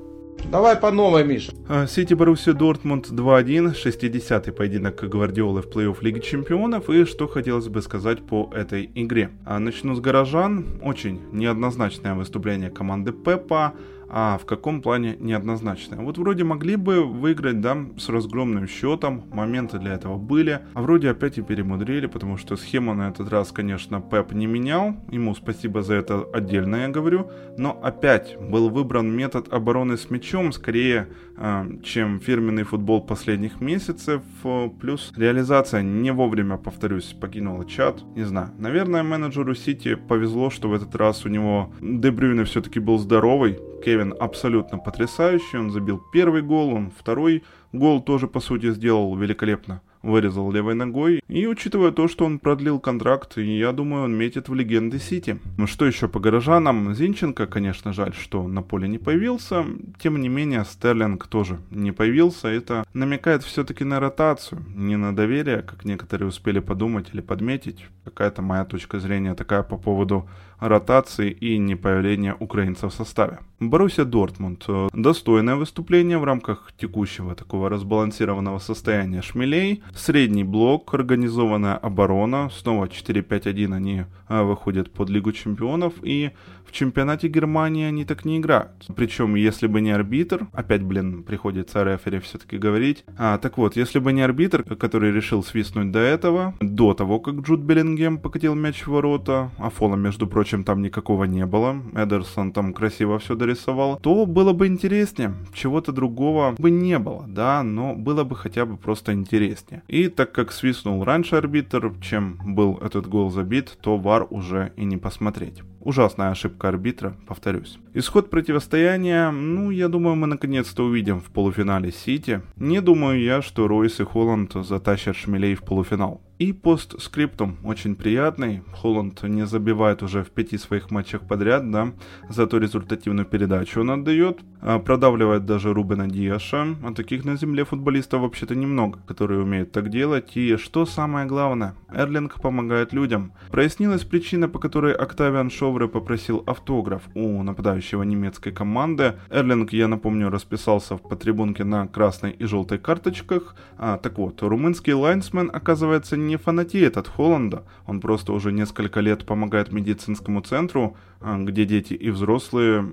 Давай 0.45 0.78
по 0.78 0.91
новой, 0.91 1.26
Миша. 1.26 1.52
А, 1.67 1.88
Сити 1.88 2.13
Боруссия 2.13 2.54
Дортмунд 2.54 3.10
2-1, 3.10 3.73
60-й 3.73 4.52
поединок 4.54 5.04
Гвардиолы 5.04 5.62
в 5.62 5.67
плей-офф 5.67 5.97
Лиги 6.02 6.19
Чемпионов. 6.19 6.89
И 6.89 7.04
что 7.06 7.28
хотелось 7.28 7.67
бы 7.67 7.82
сказать 7.82 8.26
по 8.26 8.50
этой 8.54 8.89
игре. 8.95 9.32
А, 9.45 9.60
начну 9.60 9.93
с 9.95 10.00
горожан. 10.00 10.80
Очень 10.82 11.21
неоднозначное 11.34 12.13
выступление 12.13 12.69
команды 12.69 13.12
Пепа 13.12 13.73
а 14.09 14.37
в 14.37 14.45
каком 14.45 14.81
плане 14.81 15.15
неоднозначно. 15.19 15.97
Вот 15.97 16.17
вроде 16.17 16.43
могли 16.43 16.75
бы 16.75 17.03
выиграть, 17.03 17.61
да, 17.61 17.77
с 17.97 18.09
разгромным 18.09 18.67
счетом, 18.67 19.23
моменты 19.31 19.79
для 19.79 19.93
этого 19.93 20.17
были, 20.17 20.61
а 20.73 20.81
вроде 20.81 21.09
опять 21.09 21.37
и 21.37 21.41
перемудрили, 21.41 22.07
потому 22.07 22.37
что 22.37 22.55
схему 22.55 22.93
на 22.93 23.09
этот 23.09 23.29
раз, 23.29 23.51
конечно, 23.51 24.01
Пеп 24.01 24.31
не 24.31 24.47
менял, 24.47 24.95
ему 25.09 25.35
спасибо 25.35 25.81
за 25.81 25.95
это 25.95 26.23
отдельно 26.33 26.77
я 26.77 26.87
говорю, 26.89 27.29
но 27.57 27.79
опять 27.81 28.37
был 28.39 28.69
выбран 28.69 29.15
метод 29.15 29.51
обороны 29.51 29.97
с 29.97 30.09
мячом, 30.09 30.51
скорее, 30.51 31.07
э, 31.37 31.65
чем 31.83 32.19
фирменный 32.19 32.63
футбол 32.63 33.01
последних 33.01 33.61
месяцев, 33.61 34.21
э, 34.43 34.69
плюс 34.79 35.13
реализация 35.15 35.81
не 35.81 36.11
вовремя, 36.11 36.57
повторюсь, 36.57 37.15
покинула 37.19 37.65
чат, 37.65 38.03
не 38.15 38.23
знаю, 38.23 38.51
наверное, 38.57 39.03
менеджеру 39.03 39.55
Сити 39.55 39.95
повезло, 39.95 40.49
что 40.49 40.69
в 40.69 40.73
этот 40.73 40.95
раз 40.95 41.25
у 41.25 41.29
него 41.29 41.73
Дебрюйне 41.81 42.43
все-таки 42.45 42.79
был 42.79 42.97
здоровый, 42.97 43.59
Кевин 43.83 44.13
абсолютно 44.19 44.77
потрясающий, 44.77 45.57
он 45.57 45.71
забил 45.71 46.01
первый 46.11 46.41
гол, 46.41 46.73
он 46.73 46.91
второй 46.91 47.43
гол 47.73 48.01
тоже, 48.01 48.27
по 48.27 48.39
сути, 48.39 48.71
сделал 48.71 49.15
великолепно 49.15 49.81
вырезал 50.07 50.51
левой 50.51 50.75
ногой. 50.75 51.21
И 51.27 51.47
учитывая 51.47 51.91
то, 51.91 52.07
что 52.07 52.25
он 52.25 52.39
продлил 52.39 52.79
контракт, 52.79 53.37
я 53.37 53.71
думаю, 53.71 54.05
он 54.05 54.17
метит 54.17 54.49
в 54.49 54.53
легенды 54.53 54.99
Сити. 54.99 55.39
Ну 55.57 55.67
что 55.67 55.85
еще 55.85 56.07
по 56.07 56.19
горожанам? 56.19 56.93
Зинченко, 56.93 57.47
конечно, 57.47 57.93
жаль, 57.93 58.13
что 58.13 58.47
на 58.47 58.61
поле 58.61 58.87
не 58.87 58.97
появился. 58.97 59.65
Тем 59.99 60.19
не 60.21 60.29
менее, 60.29 60.65
Стерлинг 60.65 61.27
тоже 61.27 61.59
не 61.71 61.91
появился. 61.91 62.47
Это 62.47 62.85
намекает 62.93 63.43
все-таки 63.43 63.83
на 63.83 63.99
ротацию, 63.99 64.63
не 64.75 64.95
на 64.95 65.15
доверие, 65.15 65.61
как 65.61 65.85
некоторые 65.85 66.29
успели 66.29 66.59
подумать 66.59 67.09
или 67.13 67.21
подметить. 67.21 67.85
Какая-то 68.05 68.41
моя 68.41 68.65
точка 68.65 68.99
зрения 68.99 69.35
такая 69.35 69.63
по 69.63 69.77
поводу 69.77 70.29
ротации 70.59 71.31
и 71.31 71.57
непоявления 71.57 72.35
украинцев 72.39 72.93
в 72.93 72.95
составе. 72.95 73.39
Боруссия 73.59 74.05
Дортмунд. 74.05 74.67
Достойное 74.93 75.55
выступление 75.55 76.19
в 76.19 76.23
рамках 76.23 76.71
текущего 76.77 77.33
такого 77.33 77.69
разбалансированного 77.69 78.59
состояния 78.59 79.23
шмелей. 79.23 79.81
Средний 79.95 80.43
блок, 80.43 80.93
организованная 80.93 81.75
оборона. 81.75 82.51
Снова 82.51 82.85
4-5-1 82.85 83.73
они 83.73 84.05
а, 84.27 84.43
выходят 84.43 84.91
под 84.91 85.09
Лигу 85.09 85.31
Чемпионов. 85.31 85.93
И 86.03 86.31
в 86.67 86.71
чемпионате 86.71 87.29
Германии 87.29 87.85
они 87.85 88.05
так 88.05 88.25
не 88.25 88.37
играют. 88.37 88.85
Причем, 88.95 89.35
если 89.35 89.67
бы 89.67 89.81
не 89.81 89.91
арбитр, 89.91 90.47
опять, 90.51 90.83
блин, 90.83 91.23
приходится 91.23 91.83
рефери 91.83 92.19
все-таки 92.19 92.57
говорить. 92.57 93.05
А, 93.17 93.37
так 93.37 93.57
вот, 93.57 93.75
если 93.75 93.99
бы 93.99 94.13
не 94.13 94.21
арбитр, 94.21 94.63
который 94.75 95.11
решил 95.11 95.43
свистнуть 95.43 95.91
до 95.91 95.99
этого, 95.99 96.53
до 96.59 96.93
того, 96.93 97.19
как 97.19 97.35
Джуд 97.35 97.61
Беллингем 97.61 98.19
покатил 98.19 98.53
мяч 98.53 98.83
в 98.83 98.89
ворота, 98.89 99.49
а 99.57 99.69
фола, 99.69 99.95
между 99.95 100.27
прочим, 100.27 100.46
там 100.63 100.81
никакого 100.81 101.25
не 101.25 101.45
было, 101.45 101.81
Эдерсон 101.93 102.51
там 102.51 102.73
красиво 102.73 103.19
все 103.19 103.36
дорисовал, 103.36 103.99
то 103.99 104.25
было 104.25 104.53
бы 104.53 104.67
интереснее. 104.67 105.33
Чего-то 105.53 105.91
другого 105.91 106.55
бы 106.57 106.71
не 106.71 106.99
было, 106.99 107.25
да, 107.27 107.63
но 107.63 107.93
было 107.95 108.23
бы 108.23 108.36
хотя 108.36 108.65
бы 108.65 108.77
просто 108.77 109.13
интереснее. 109.13 109.83
И 109.88 110.07
так 110.07 110.31
как 110.31 110.51
свистнул 110.51 111.03
раньше 111.03 111.36
арбитр, 111.36 111.93
чем 112.01 112.39
был 112.43 112.77
этот 112.77 113.07
гол 113.07 113.29
забит, 113.29 113.77
то 113.81 113.97
вар 113.97 114.27
уже 114.29 114.73
и 114.75 114.86
не 114.86 114.97
посмотреть. 114.97 115.63
Ужасная 115.79 116.31
ошибка 116.31 116.69
арбитра, 116.69 117.15
повторюсь. 117.27 117.77
Исход 117.93 118.29
противостояния, 118.29 119.31
ну, 119.31 119.71
я 119.71 119.87
думаю, 119.87 120.15
мы 120.15 120.27
наконец-то 120.27 120.83
увидим 120.83 121.19
в 121.19 121.31
полуфинале 121.31 121.91
Сити. 121.91 122.41
Не 122.57 122.81
думаю 122.81 123.21
я, 123.21 123.41
что 123.41 123.67
Ройс 123.67 123.99
и 123.99 124.03
Холланд 124.03 124.53
затащат 124.53 125.15
Шмелей 125.15 125.55
в 125.55 125.63
полуфинал. 125.63 126.21
И 126.37 126.53
постскриптум 126.53 127.57
очень 127.63 127.95
приятный. 127.95 128.61
Холланд 128.71 129.23
не 129.23 129.47
забивает 129.47 130.03
уже 130.03 130.23
в 130.23 130.29
пяти 130.29 130.59
своих 130.59 130.91
матчах 130.91 131.21
подряд, 131.21 131.71
да, 131.71 131.93
зато 132.29 132.59
результативную 132.59 133.25
передачу 133.25 133.81
он 133.81 133.89
отдает. 133.89 134.41
А 134.61 134.77
продавливает 134.77 135.45
даже 135.45 135.73
Рубена 135.73 136.07
Диаша. 136.07 136.75
А 136.83 136.93
таких 136.93 137.25
на 137.25 137.37
земле 137.37 137.65
футболистов 137.65 138.21
вообще-то 138.21 138.53
немного, 138.53 138.99
которые 139.07 139.41
умеют 139.41 139.71
так 139.71 139.89
делать. 139.89 140.37
И 140.37 140.57
что 140.57 140.85
самое 140.85 141.25
главное, 141.25 141.73
Эрлинг 141.91 142.39
помогает 142.39 142.93
людям. 142.93 143.31
Прояснилась 143.49 144.03
причина, 144.03 144.47
по 144.47 144.59
которой 144.59 144.93
Октавиан 144.93 145.49
Шовре 145.77 145.87
попросил 145.87 146.43
автограф 146.47 147.03
у 147.13 147.43
нападающего 147.43 148.01
немецкой 148.01 148.51
команды. 148.51 149.13
Эрлинг, 149.29 149.73
я 149.73 149.87
напомню, 149.87 150.31
расписался 150.31 150.97
по 150.97 151.15
трибунке 151.15 151.63
на 151.63 151.87
красной 151.87 152.31
и 152.31 152.45
желтой 152.45 152.79
карточках. 152.79 153.55
А, 153.77 153.97
так 153.97 154.17
вот, 154.17 154.41
румынский 154.41 154.93
лайнсмен, 154.93 155.51
оказывается, 155.53 156.17
не 156.17 156.37
фанатеет 156.37 156.97
от 156.97 157.07
Холланда. 157.07 157.63
Он 157.85 157.99
просто 158.01 158.33
уже 158.33 158.51
несколько 158.51 159.01
лет 159.01 159.23
помогает 159.27 159.71
медицинскому 159.71 160.41
ценру, 160.41 160.97
а, 161.21 161.37
где 161.37 161.65
дети 161.65 161.93
и 161.93 162.09
взрослые 162.09 162.83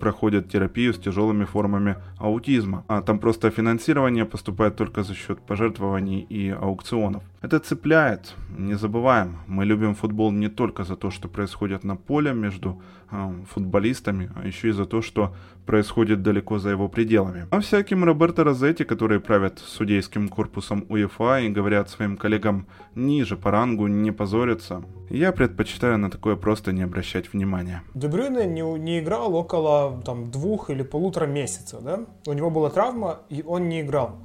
проходят 0.00 0.50
терапию 0.50 0.92
с 0.92 0.98
тяжелыми 0.98 1.44
формами 1.44 1.96
аутизма. 2.18 2.84
А 2.88 3.00
там 3.00 3.18
просто 3.18 3.50
финансирование 3.50 4.26
поступает 4.26 4.76
только 4.76 5.02
за 5.02 5.14
счет 5.14 5.40
пожертвований 5.40 6.20
и 6.20 6.50
аукционов. 6.50 7.22
Это 7.42 7.58
цепляет, 7.58 8.34
не 8.56 8.74
забываем, 8.74 9.36
мы 9.46 9.66
любим 9.66 9.94
футбол 9.94 10.32
не 10.32 10.48
только 10.48 10.84
за 10.84 10.96
то, 10.96 11.10
что 11.10 11.28
происходит 11.28 11.84
на 11.84 11.94
поле 11.96 12.23
между 12.32 12.82
э, 13.10 13.32
футболистами, 13.48 14.30
а 14.34 14.46
еще 14.46 14.68
и 14.68 14.72
за 14.72 14.86
то, 14.86 15.02
что 15.02 15.34
происходит 15.66 16.22
далеко 16.22 16.58
за 16.58 16.70
его 16.70 16.88
пределами. 16.88 17.46
А 17.50 17.60
всяким 17.60 18.04
Роберто 18.04 18.44
Розетти, 18.44 18.84
которые 18.84 19.20
правят 19.20 19.58
судейским 19.58 20.28
корпусом 20.28 20.84
УЕФА 20.88 21.40
и 21.40 21.48
говорят 21.48 21.90
своим 21.90 22.16
коллегам 22.16 22.66
ниже 22.94 23.36
по 23.36 23.50
рангу 23.50 23.86
не 23.86 24.12
позориться, 24.12 24.82
я 25.10 25.32
предпочитаю 25.32 25.98
на 25.98 26.10
такое 26.10 26.36
просто 26.36 26.72
не 26.72 26.82
обращать 26.82 27.32
внимания. 27.32 27.82
Дебрюйне 27.94 28.46
не, 28.46 28.62
не 28.78 29.00
играл 29.00 29.34
около 29.34 30.02
там, 30.04 30.30
двух 30.30 30.70
или 30.70 30.82
полутора 30.82 31.26
месяцев, 31.26 31.82
да? 31.82 32.00
У 32.26 32.32
него 32.32 32.50
была 32.50 32.70
травма, 32.70 33.20
и 33.28 33.42
он 33.42 33.68
не 33.68 33.80
играл. 33.80 34.18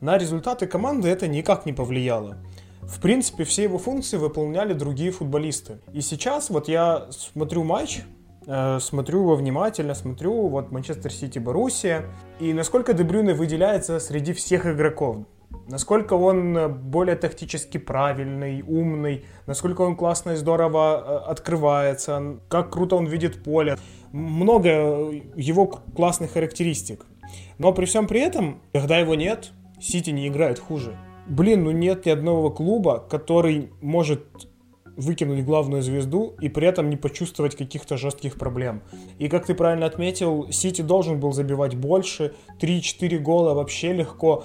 На 0.00 0.18
результаты 0.18 0.66
команды 0.66 1.08
это 1.08 1.28
никак 1.28 1.64
не 1.64 1.72
повлияло. 1.72 2.36
В 2.82 3.00
принципе, 3.00 3.44
все 3.44 3.62
его 3.62 3.78
функции 3.78 4.16
выполняли 4.16 4.72
другие 4.72 5.12
футболисты. 5.12 5.78
И 5.92 6.00
сейчас 6.00 6.50
вот 6.50 6.68
я 6.68 7.06
смотрю 7.10 7.62
матч, 7.62 8.00
э, 8.46 8.78
смотрю 8.80 9.20
его 9.20 9.36
внимательно, 9.36 9.94
смотрю 9.94 10.48
вот 10.48 10.72
Манчестер 10.72 11.12
Сити, 11.12 11.38
Боруссия, 11.38 12.06
и 12.40 12.52
насколько 12.52 12.92
Дебрюйне 12.92 13.34
выделяется 13.34 14.00
среди 14.00 14.32
всех 14.32 14.66
игроков. 14.66 15.18
Насколько 15.68 16.14
он 16.14 16.74
более 16.90 17.14
тактически 17.14 17.78
правильный, 17.78 18.62
умный, 18.62 19.24
насколько 19.46 19.82
он 19.82 19.94
классно 19.94 20.32
и 20.32 20.36
здорово 20.36 21.22
э, 21.26 21.30
открывается, 21.30 22.40
как 22.48 22.72
круто 22.72 22.96
он 22.96 23.06
видит 23.06 23.44
поле. 23.44 23.78
Много 24.10 25.12
его 25.36 25.66
классных 25.66 26.32
характеристик. 26.32 27.06
Но 27.58 27.72
при 27.72 27.84
всем 27.84 28.08
при 28.08 28.20
этом, 28.20 28.60
когда 28.72 28.98
его 28.98 29.14
нет, 29.14 29.52
Сити 29.80 30.10
не 30.10 30.28
играет 30.28 30.58
хуже. 30.58 30.96
Блин, 31.32 31.64
ну 31.64 31.70
нет 31.70 32.04
ни 32.04 32.10
одного 32.10 32.50
клуба, 32.50 33.02
который 33.08 33.70
может 33.80 34.20
выкинуть 34.98 35.46
главную 35.46 35.82
звезду 35.82 36.34
и 36.42 36.50
при 36.50 36.68
этом 36.68 36.90
не 36.90 36.98
почувствовать 36.98 37.56
каких-то 37.56 37.96
жестких 37.96 38.36
проблем. 38.36 38.82
И 39.18 39.28
как 39.28 39.46
ты 39.46 39.54
правильно 39.54 39.86
отметил, 39.86 40.48
Сити 40.50 40.82
должен 40.82 41.20
был 41.20 41.32
забивать 41.32 41.74
больше, 41.74 42.34
3-4 42.60 43.18
гола 43.20 43.54
вообще 43.54 43.94
легко. 43.94 44.44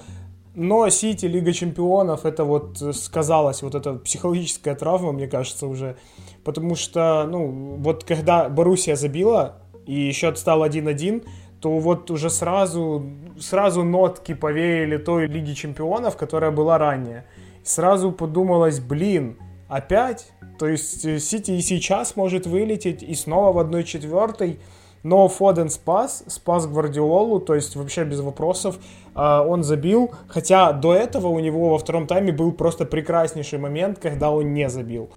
Но 0.54 0.88
Сити, 0.88 1.26
Лига 1.26 1.52
Чемпионов, 1.52 2.24
это 2.24 2.44
вот 2.44 2.82
сказалось, 2.96 3.60
вот 3.60 3.74
эта 3.74 3.92
психологическая 3.92 4.74
травма, 4.74 5.12
мне 5.12 5.26
кажется, 5.26 5.66
уже. 5.66 5.98
Потому 6.42 6.74
что, 6.74 7.26
ну, 7.30 7.76
вот 7.80 8.04
когда 8.04 8.48
Боруссия 8.48 8.96
забила, 8.96 9.58
и 9.84 10.10
счет 10.12 10.38
стал 10.38 10.64
1-1, 10.64 11.24
то 11.60 11.78
вот 11.78 12.10
уже 12.10 12.30
сразу, 12.30 13.04
сразу 13.38 13.82
нотки 13.82 14.34
повеяли 14.34 14.96
той 14.98 15.26
Лиги 15.26 15.54
Чемпионов, 15.54 16.16
которая 16.16 16.50
была 16.50 16.78
ранее. 16.78 17.24
Сразу 17.64 18.12
подумалось, 18.12 18.80
блин, 18.80 19.36
опять? 19.68 20.32
То 20.58 20.66
есть 20.68 21.04
э, 21.04 21.18
Сити 21.18 21.52
и 21.52 21.60
сейчас 21.60 22.16
может 22.16 22.46
вылететь, 22.46 23.02
и 23.02 23.14
снова 23.14 23.52
в 23.52 23.70
1-4. 23.70 24.58
Но 25.02 25.28
Фоден 25.28 25.70
спас, 25.70 26.24
спас 26.26 26.66
Гвардиолу, 26.66 27.40
то 27.40 27.54
есть 27.54 27.76
вообще 27.76 28.04
без 28.04 28.20
вопросов. 28.20 28.78
А, 29.14 29.42
он 29.42 29.62
забил, 29.62 30.12
хотя 30.28 30.72
до 30.72 30.94
этого 30.94 31.28
у 31.28 31.38
него 31.40 31.70
во 31.70 31.78
втором 31.78 32.06
тайме 32.06 32.32
был 32.32 32.52
просто 32.52 32.84
прекраснейший 32.84 33.58
момент, 33.58 33.98
когда 33.98 34.30
он 34.30 34.54
не 34.54 34.68
забил. 34.68 35.10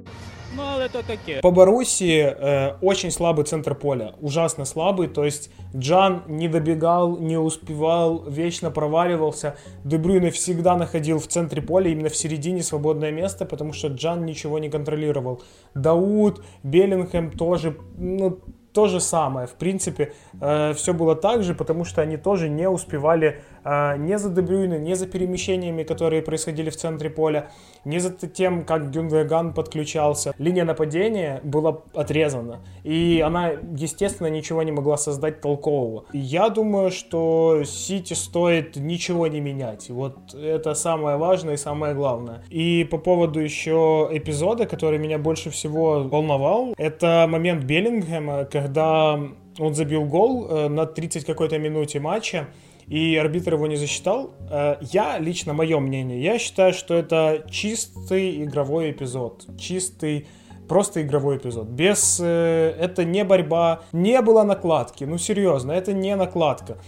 Ну, 0.53 0.63
але 0.63 0.89
то 0.89 1.01
таке. 1.01 1.39
По 1.41 1.51
Боруссии 1.51 2.21
э, 2.23 2.75
очень 2.81 3.11
слабый 3.11 3.45
центр 3.45 3.73
поля, 3.73 4.15
ужасно 4.19 4.65
слабый, 4.65 5.07
то 5.07 5.23
есть 5.23 5.49
Джан 5.73 6.23
не 6.27 6.49
добегал, 6.49 7.17
не 7.17 7.37
успевал, 7.37 8.25
вечно 8.29 8.69
проваливался. 8.69 9.55
Дебрюйне 9.85 10.29
всегда 10.29 10.75
находил 10.75 11.19
в 11.19 11.27
центре 11.27 11.61
поля, 11.61 11.89
именно 11.89 12.09
в 12.09 12.15
середине 12.17 12.63
свободное 12.63 13.11
место, 13.11 13.45
потому 13.45 13.71
что 13.71 13.87
Джан 13.87 14.25
ничего 14.25 14.59
не 14.59 14.69
контролировал. 14.69 15.41
Дауд, 15.73 16.43
Беллингем 16.63 17.31
тоже, 17.31 17.77
ну, 17.97 18.39
то 18.73 18.87
же 18.87 18.99
самое. 18.99 19.47
В 19.47 19.53
принципе, 19.53 20.13
э, 20.39 20.73
все 20.73 20.93
было 20.93 21.15
так 21.15 21.43
же, 21.43 21.53
потому 21.53 21.85
что 21.85 22.01
они 22.01 22.17
тоже 22.17 22.49
не 22.49 22.69
успевали 22.69 23.41
не 23.63 24.17
за 24.17 24.29
Дебрюйне, 24.29 24.79
не 24.79 24.95
за 24.95 25.07
перемещениями, 25.07 25.83
которые 25.83 26.21
происходили 26.21 26.69
в 26.69 26.75
центре 26.75 27.09
поля, 27.09 27.51
не 27.85 27.99
за 27.99 28.11
тем, 28.11 28.63
как 28.63 28.91
Гюндеган 28.91 29.53
подключался. 29.53 30.33
Линия 30.37 30.65
нападения 30.65 31.41
была 31.43 31.81
отрезана, 31.93 32.59
и 32.83 33.23
она, 33.25 33.51
естественно, 33.75 34.27
ничего 34.27 34.63
не 34.63 34.71
могла 34.71 34.97
создать 34.97 35.41
толкового. 35.41 36.05
Я 36.13 36.49
думаю, 36.49 36.91
что 36.91 37.63
Сити 37.65 38.13
стоит 38.13 38.75
ничего 38.75 39.27
не 39.27 39.41
менять. 39.41 39.89
Вот 39.89 40.33
это 40.33 40.73
самое 40.73 41.17
важное 41.17 41.55
и 41.55 41.57
самое 41.57 41.93
главное. 41.93 42.43
И 42.49 42.87
по 42.89 42.97
поводу 42.97 43.39
еще 43.39 44.09
эпизода, 44.11 44.65
который 44.65 44.99
меня 44.99 45.17
больше 45.17 45.49
всего 45.49 46.03
волновал, 46.03 46.73
это 46.77 47.27
момент 47.29 47.63
Беллингема, 47.63 48.45
когда 48.45 49.19
он 49.59 49.75
забил 49.75 50.05
гол 50.05 50.47
э, 50.49 50.67
на 50.69 50.85
30 50.85 51.25
какой-то 51.25 51.57
минуте 51.57 51.99
матча, 51.99 52.47
и 52.91 53.15
арбитр 53.15 53.53
его 53.53 53.67
не 53.67 53.77
засчитал. 53.77 54.31
Э, 54.49 54.75
я, 54.81 55.17
лично 55.17 55.53
мое 55.53 55.79
мнение, 55.79 56.21
я 56.21 56.37
считаю, 56.37 56.73
что 56.73 56.93
это 56.93 57.45
чистый 57.49 58.43
игровой 58.43 58.91
эпизод. 58.91 59.47
Чистый 59.57 60.27
просто 60.67 61.01
игровой 61.01 61.37
эпизод. 61.37 61.67
Без... 61.69 62.19
Э, 62.21 62.75
это 62.77 63.05
не 63.05 63.23
борьба, 63.23 63.83
не 63.93 64.21
было 64.21 64.43
накладки. 64.43 65.05
Ну, 65.05 65.17
серьезно, 65.17 65.71
это 65.71 65.93
не 65.93 66.13
накладка. 66.17 66.79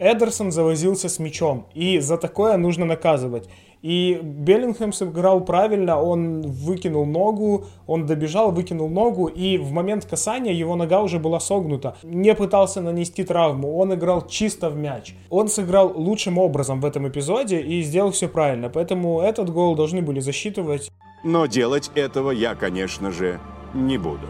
Эдерсон 0.00 0.50
завозился 0.50 1.08
с 1.08 1.20
мячом, 1.20 1.68
и 1.74 2.00
за 2.00 2.18
такое 2.18 2.56
нужно 2.56 2.84
наказывать. 2.84 3.48
И 3.82 4.20
Беллингхэм 4.22 4.92
сыграл 4.92 5.40
правильно, 5.44 6.00
он 6.00 6.42
выкинул 6.42 7.04
ногу, 7.04 7.66
он 7.86 8.06
добежал, 8.06 8.52
выкинул 8.52 8.88
ногу, 8.88 9.26
и 9.26 9.58
в 9.58 9.72
момент 9.72 10.04
касания 10.04 10.52
его 10.52 10.76
нога 10.76 11.02
уже 11.02 11.18
была 11.18 11.40
согнута. 11.40 11.96
Не 12.04 12.34
пытался 12.34 12.80
нанести 12.80 13.24
травму, 13.24 13.76
он 13.76 13.92
играл 13.92 14.26
чисто 14.26 14.70
в 14.70 14.76
мяч. 14.76 15.14
Он 15.30 15.48
сыграл 15.48 15.92
лучшим 15.94 16.38
образом 16.38 16.80
в 16.80 16.84
этом 16.84 17.08
эпизоде 17.08 17.60
и 17.60 17.82
сделал 17.82 18.12
все 18.12 18.28
правильно, 18.28 18.68
поэтому 18.68 19.20
этот 19.20 19.50
гол 19.50 19.74
должны 19.74 20.00
были 20.00 20.20
засчитывать. 20.20 20.90
Но 21.24 21.46
делать 21.46 21.90
этого 21.94 22.30
я, 22.30 22.54
конечно 22.54 23.10
же, 23.10 23.40
не 23.74 23.98
буду. 23.98 24.26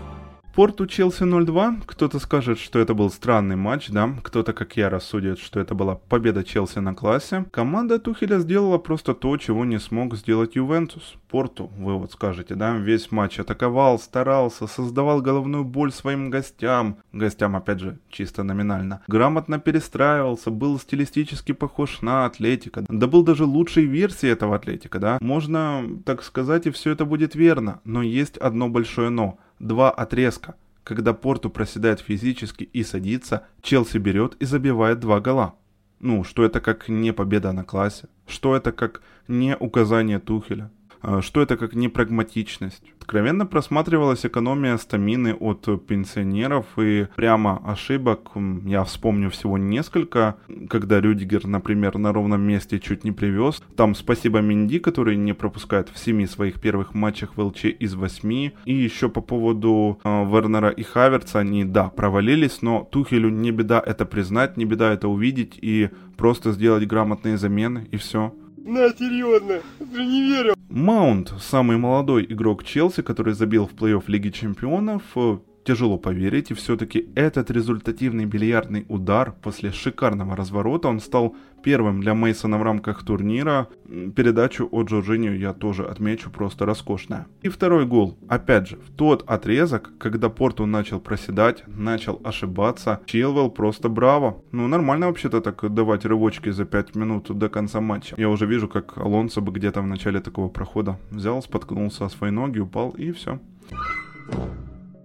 Порту 0.54 0.86
Челси 0.86 1.22
0-2. 1.22 1.82
Кто-то 1.86 2.18
скажет, 2.18 2.58
что 2.58 2.78
это 2.78 2.92
был 2.92 3.08
странный 3.08 3.56
матч, 3.56 3.88
да. 3.88 4.10
Кто-то, 4.22 4.52
как 4.52 4.76
я, 4.76 4.90
рассудит, 4.90 5.38
что 5.38 5.60
это 5.60 5.74
была 5.74 5.94
победа 5.94 6.44
Челси 6.44 6.80
на 6.80 6.94
классе. 6.94 7.46
Команда 7.50 7.98
Тухеля 7.98 8.38
сделала 8.38 8.76
просто 8.76 9.14
то, 9.14 9.34
чего 9.38 9.64
не 9.64 9.80
смог 9.80 10.14
сделать 10.14 10.54
Ювентус. 10.54 11.14
Порту, 11.30 11.70
вы 11.78 11.96
вот 11.96 12.12
скажете, 12.12 12.54
да, 12.54 12.76
весь 12.76 13.10
матч 13.10 13.38
атаковал, 13.38 13.98
старался, 13.98 14.66
создавал 14.66 15.22
головную 15.22 15.64
боль 15.64 15.90
своим 15.90 16.28
гостям. 16.28 16.98
Гостям, 17.14 17.56
опять 17.56 17.80
же, 17.80 17.98
чисто 18.10 18.42
номинально. 18.42 19.00
Грамотно 19.06 19.58
перестраивался, 19.58 20.50
был 20.50 20.78
стилистически 20.78 21.52
похож 21.52 22.02
на 22.02 22.26
Атлетика. 22.26 22.84
Да 22.86 23.06
был 23.06 23.22
даже 23.22 23.46
лучшей 23.46 23.86
версией 23.86 24.34
этого 24.34 24.56
Атлетика, 24.56 24.98
да. 24.98 25.16
Можно 25.22 25.82
так 26.04 26.22
сказать, 26.22 26.66
и 26.66 26.70
все 26.70 26.90
это 26.90 27.06
будет 27.06 27.34
верно. 27.34 27.80
Но 27.84 28.02
есть 28.02 28.36
одно 28.36 28.68
большое 28.68 29.08
но 29.08 29.38
два 29.62 29.90
отрезка. 29.90 30.54
Когда 30.84 31.14
Порту 31.14 31.48
проседает 31.48 32.00
физически 32.00 32.64
и 32.64 32.82
садится, 32.82 33.46
Челси 33.62 33.98
берет 33.98 34.34
и 34.40 34.44
забивает 34.44 34.98
два 34.98 35.20
гола. 35.20 35.54
Ну, 36.00 36.24
что 36.24 36.44
это 36.44 36.60
как 36.60 36.88
не 36.88 37.12
победа 37.12 37.52
на 37.52 37.62
классе? 37.62 38.08
Что 38.26 38.56
это 38.56 38.72
как 38.72 39.02
не 39.28 39.56
указание 39.56 40.18
Тухеля? 40.18 40.70
А, 41.02 41.20
что 41.20 41.42
это 41.42 41.56
как 41.56 41.74
непрагматичность? 41.74 42.82
Откровенно 43.00 43.46
просматривалась 43.46 44.24
экономия 44.24 44.76
стамины 44.76 45.34
от 45.34 45.66
пенсионеров 45.86 46.66
и 46.78 47.08
прямо 47.16 47.60
ошибок 47.66 48.30
я 48.64 48.84
вспомню 48.84 49.28
всего 49.30 49.58
несколько, 49.58 50.36
когда 50.70 51.00
Рюдигер, 51.00 51.46
например, 51.46 51.98
на 51.98 52.12
ровном 52.12 52.42
месте 52.42 52.78
чуть 52.78 53.02
не 53.04 53.10
привез. 53.10 53.62
Там 53.76 53.94
спасибо 53.94 54.40
Минди, 54.40 54.78
который 54.78 55.16
не 55.16 55.32
пропускает 55.32 55.88
в 55.88 55.98
семи 55.98 56.26
своих 56.26 56.60
первых 56.60 56.94
матчах 56.94 57.36
в 57.36 57.40
ЛЧ 57.40 57.64
из 57.64 57.94
восьми. 57.94 58.52
И 58.64 58.72
еще 58.72 59.08
по 59.08 59.20
поводу 59.20 59.98
э, 60.04 60.24
Вернера 60.24 60.70
и 60.70 60.82
Хаверца, 60.82 61.40
они, 61.40 61.64
да, 61.64 61.88
провалились, 61.88 62.62
но 62.62 62.88
Тухелю 62.90 63.30
не 63.30 63.50
беда 63.50 63.82
это 63.84 64.06
признать, 64.06 64.56
не 64.56 64.64
беда 64.64 64.92
это 64.92 65.08
увидеть 65.08 65.58
и 65.60 65.90
просто 66.16 66.52
сделать 66.52 66.86
грамотные 66.86 67.36
замены 67.36 67.88
и 67.90 67.96
все. 67.96 68.32
На, 68.64 68.90
серьезно, 68.90 69.60
ты 69.78 70.04
не 70.04 70.22
верил. 70.22 70.54
Маунт, 70.68 71.34
самый 71.40 71.78
молодой 71.78 72.24
игрок 72.24 72.62
Челси, 72.62 73.02
который 73.02 73.34
забил 73.34 73.66
в 73.66 73.74
плей-офф 73.74 74.04
Лиги 74.06 74.30
Чемпионов, 74.30 75.02
э, 75.16 75.38
Тяжело 75.64 75.96
поверить, 75.96 76.50
и 76.50 76.54
все-таки 76.54 77.08
этот 77.14 77.50
результативный 77.50 78.24
бильярдный 78.24 78.84
удар 78.88 79.32
после 79.42 79.70
шикарного 79.70 80.34
разворота, 80.34 80.88
он 80.88 80.98
стал 80.98 81.36
первым 81.62 82.00
для 82.00 82.14
Мейсона 82.14 82.58
в 82.58 82.62
рамках 82.64 83.04
турнира. 83.04 83.68
Передачу 84.16 84.68
от 84.72 84.90
Джорджинию 84.90 85.38
я 85.38 85.52
тоже 85.52 85.84
отмечу, 85.84 86.30
просто 86.30 86.66
роскошная. 86.66 87.26
И 87.42 87.48
второй 87.48 87.86
гол, 87.86 88.18
опять 88.28 88.68
же, 88.68 88.76
в 88.76 88.90
тот 88.90 89.22
отрезок, 89.28 89.92
когда 89.98 90.28
Порту 90.28 90.66
начал 90.66 90.98
проседать, 90.98 91.62
начал 91.68 92.20
ошибаться, 92.24 93.00
Чилвелл 93.06 93.50
просто 93.50 93.88
браво. 93.88 94.42
Ну, 94.50 94.66
нормально 94.66 95.06
вообще-то 95.06 95.40
так 95.40 95.72
давать 95.72 96.04
рывочки 96.04 96.50
за 96.50 96.64
5 96.64 96.96
минут 96.96 97.38
до 97.38 97.48
конца 97.48 97.80
матча. 97.80 98.16
Я 98.18 98.30
уже 98.30 98.46
вижу, 98.46 98.66
как 98.66 98.98
Алонсо 98.98 99.40
бы 99.40 99.52
где-то 99.52 99.80
в 99.80 99.86
начале 99.86 100.18
такого 100.18 100.48
прохода 100.48 100.98
взял, 101.10 101.40
споткнулся 101.40 102.06
о 102.06 102.10
свои 102.10 102.32
ноги, 102.32 102.58
упал 102.58 102.90
и 102.90 103.12
все. 103.12 103.38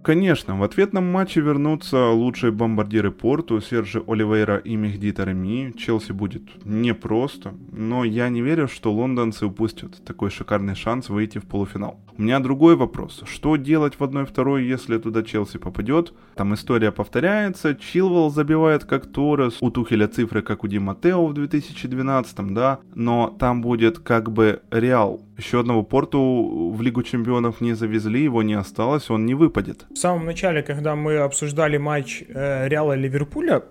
Конечно, 0.02 0.58
в 0.58 0.62
ответном 0.62 1.04
матче 1.10 1.40
вернутся 1.40 2.08
лучшие 2.10 2.50
бомбардиры 2.50 3.10
Порту, 3.10 3.60
Сержи 3.60 4.02
Оливейра 4.06 4.56
и 4.56 4.76
Мехди 4.76 5.12
Тареми. 5.12 5.72
Челси 5.76 6.12
будет 6.12 6.64
непросто, 6.64 7.54
но 7.72 8.04
я 8.04 8.28
не 8.28 8.40
верю, 8.40 8.68
что 8.68 8.92
лондонцы 8.92 9.46
упустят 9.46 10.02
такой 10.04 10.30
шикарный 10.30 10.74
шанс 10.74 11.08
выйти 11.08 11.38
в 11.38 11.46
полуфинал. 11.46 12.00
У 12.16 12.22
меня 12.22 12.40
другой 12.40 12.76
вопрос. 12.76 13.22
Что 13.26 13.56
делать 13.56 13.94
в 13.98 14.02
1-2, 14.02 14.62
если 14.62 14.98
туда 14.98 15.22
Челси 15.22 15.58
попадет? 15.58 16.14
Там 16.36 16.54
история 16.54 16.90
повторяется. 16.90 17.74
Чилвелл 17.74 18.30
забивает 18.30 18.84
как 18.84 19.06
Торрес. 19.12 19.58
У 19.60 19.70
Тухеля 19.70 20.08
цифры, 20.08 20.42
как 20.42 20.64
у 20.64 20.68
Ди 20.68 20.78
Матео 20.78 21.26
в 21.26 21.34
2012, 21.34 22.54
да? 22.54 22.78
Но 22.94 23.36
там 23.38 23.60
будет 23.60 23.98
как 23.98 24.32
бы 24.32 24.62
Реал. 24.70 25.27
Еще 25.38 25.60
одного 25.60 25.84
Порту 25.84 26.72
в 26.74 26.82
Лигу 26.82 27.04
Чемпионов 27.04 27.60
не 27.60 27.74
завезли, 27.74 28.24
его 28.24 28.42
не 28.42 28.54
осталось, 28.54 29.08
он 29.08 29.24
не 29.24 29.34
выпадет. 29.34 29.86
В 29.88 29.96
самом 29.96 30.26
начале, 30.26 30.62
когда 30.62 30.96
мы 30.96 31.18
обсуждали 31.18 31.76
матч 31.76 32.24
э, 32.26 32.66
Реала 32.66 32.96
и 32.96 33.00
Ливерпуля, 33.00 33.62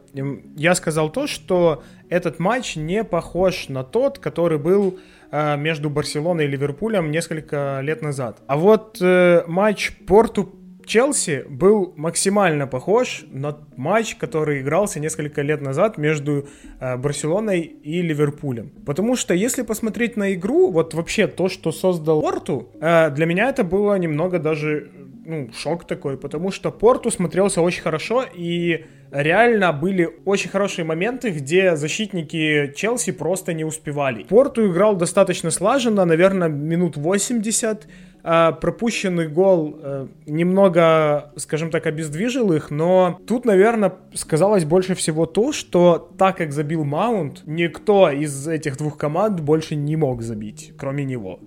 я 0.55 0.75
сказал 0.75 1.09
то, 1.09 1.27
что 1.27 1.83
этот 2.07 2.39
матч 2.39 2.77
не 2.77 3.03
похож 3.03 3.67
на 3.67 3.83
тот, 3.83 4.17
который 4.17 4.57
был 4.57 4.97
э, 5.29 5.57
между 5.57 5.89
Барселоной 5.89 6.45
и 6.45 6.47
Ливерпулем 6.47 7.11
несколько 7.11 7.81
лет 7.83 8.01
назад. 8.01 8.41
А 8.47 8.55
вот 8.55 8.99
э, 9.01 9.43
матч 9.45 9.91
Порту 10.07 10.55
Челси 10.87 11.45
был 11.49 11.93
максимально 11.97 12.65
похож 12.65 13.25
на 13.29 13.57
матч, 13.75 14.15
который 14.15 14.61
игрался 14.61 14.99
несколько 14.99 15.41
лет 15.41 15.61
назад 15.61 15.97
между 15.97 16.47
э, 16.79 16.97
Барселоной 16.97 17.61
и 17.61 18.01
Ливерпулем. 18.01 18.71
Потому 18.85 19.15
что 19.17 19.33
если 19.33 19.63
посмотреть 19.63 20.15
на 20.15 20.33
игру, 20.33 20.71
вот 20.71 20.93
вообще 20.93 21.27
то, 21.27 21.49
что 21.49 21.71
создал 21.71 22.21
Порту, 22.21 22.69
э, 22.79 23.09
для 23.11 23.25
меня 23.25 23.49
это 23.49 23.63
было 23.63 23.95
немного 23.97 24.39
даже 24.39 24.89
ну, 25.27 25.49
шок 25.51 25.85
такой, 25.85 26.17
потому 26.17 26.51
что 26.51 26.71
Порту 26.71 27.11
смотрелся 27.11 27.61
очень 27.61 27.81
хорошо, 27.81 28.23
и 28.33 28.85
реально 29.11 29.73
были 29.73 30.09
очень 30.23 30.49
хорошие 30.49 30.85
моменты, 30.85 31.31
где 31.31 31.75
защитники 31.75 32.73
Челси 32.73 33.11
просто 33.11 33.51
не 33.51 33.65
успевали. 33.65 34.23
Порту 34.23 34.71
играл 34.71 34.95
достаточно 34.95 35.51
слаженно, 35.51 36.05
наверное, 36.05 36.47
минут 36.47 36.95
80, 36.95 37.83
а 37.83 37.87
пропущенный 38.23 39.27
гол 39.27 39.79
э, 39.81 40.07
немного, 40.25 41.31
скажем 41.37 41.71
так, 41.71 41.87
обездвижил 41.87 42.51
их, 42.51 42.71
но 42.71 43.19
тут, 43.27 43.45
наверное, 43.45 43.93
сказалось 44.13 44.65
больше 44.65 44.95
всего 44.95 45.25
то, 45.25 45.51
что 45.51 46.11
так 46.17 46.37
как 46.37 46.51
забил 46.51 46.83
Маунт, 46.83 47.43
никто 47.45 48.09
из 48.09 48.47
этих 48.47 48.77
двух 48.77 48.97
команд 48.97 49.39
больше 49.39 49.75
не 49.75 49.95
мог 49.95 50.21
забить, 50.21 50.73
кроме 50.77 51.05
него. 51.05 51.39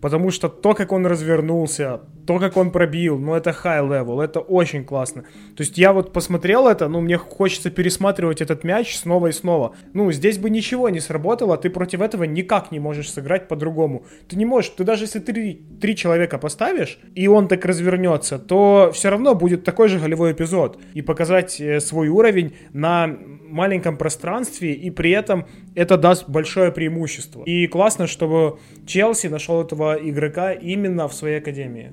Потому 0.00 0.30
что 0.30 0.48
то, 0.48 0.74
как 0.74 0.92
он 0.92 1.06
развернулся, 1.06 2.00
то, 2.26 2.38
как 2.38 2.56
он 2.56 2.70
пробил, 2.70 3.18
ну 3.18 3.34
это 3.34 3.50
high 3.50 3.88
level, 3.88 4.22
это 4.22 4.40
очень 4.40 4.84
классно. 4.84 5.22
То 5.56 5.62
есть 5.62 5.78
я 5.78 5.92
вот 5.92 6.12
посмотрел 6.12 6.66
это, 6.66 6.88
ну 6.88 7.00
мне 7.00 7.16
хочется 7.16 7.70
пересматривать 7.70 8.40
этот 8.40 8.64
мяч 8.64 8.96
снова 8.96 9.28
и 9.28 9.32
снова. 9.32 9.74
Ну 9.92 10.10
здесь 10.12 10.38
бы 10.38 10.50
ничего 10.50 10.88
не 10.88 11.00
сработало, 11.00 11.56
ты 11.56 11.70
против 11.70 12.00
этого 12.00 12.24
никак 12.24 12.72
не 12.72 12.80
можешь 12.80 13.10
сыграть 13.10 13.48
по-другому. 13.48 14.04
Ты 14.28 14.36
не 14.36 14.44
можешь, 14.44 14.70
ты 14.70 14.84
даже 14.84 15.04
если 15.04 15.20
три, 15.20 15.62
три 15.80 15.94
человека 15.94 16.38
поставишь, 16.38 16.98
и 17.14 17.28
он 17.28 17.48
так 17.48 17.64
развернется, 17.64 18.38
то 18.38 18.90
все 18.92 19.10
равно 19.10 19.34
будет 19.34 19.64
такой 19.64 19.88
же 19.88 19.98
голевой 19.98 20.32
эпизод. 20.32 20.78
И 20.94 21.02
показать 21.02 21.60
э, 21.60 21.80
свой 21.80 22.08
уровень 22.08 22.54
на 22.72 23.06
маленьком 23.48 23.96
пространстве, 23.96 24.72
и 24.72 24.90
при 24.90 25.10
этом 25.10 25.46
это 25.74 25.96
даст 25.96 26.28
большое 26.28 26.72
преимущество. 26.72 27.44
И 27.44 27.66
классно, 27.66 28.06
чтобы 28.06 28.58
Челси 28.86 29.28
нашел 29.28 29.62
этого 29.62 29.94
игрока 29.94 30.52
именно 30.52 31.08
в 31.08 31.14
своей 31.14 31.38
академии. 31.38 31.92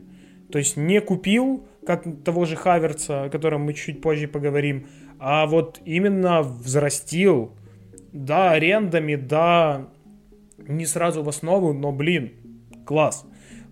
То 0.53 0.59
есть 0.59 0.77
не 0.77 1.01
купил, 1.01 1.65
как 1.83 2.05
того 2.23 2.45
же 2.45 2.55
Хаверца, 2.55 3.23
о 3.23 3.29
котором 3.29 3.61
мы 3.61 3.73
чуть 3.73 4.01
позже 4.01 4.27
поговорим, 4.27 4.85
а 5.17 5.47
вот 5.47 5.81
именно 5.83 6.43
взрастил. 6.43 7.53
Да, 8.11 8.51
арендами, 8.51 9.15
да, 9.15 9.87
не 10.59 10.85
сразу 10.85 11.23
в 11.23 11.29
основу, 11.29 11.73
но, 11.73 11.91
блин, 11.91 12.33
класс. 12.85 13.25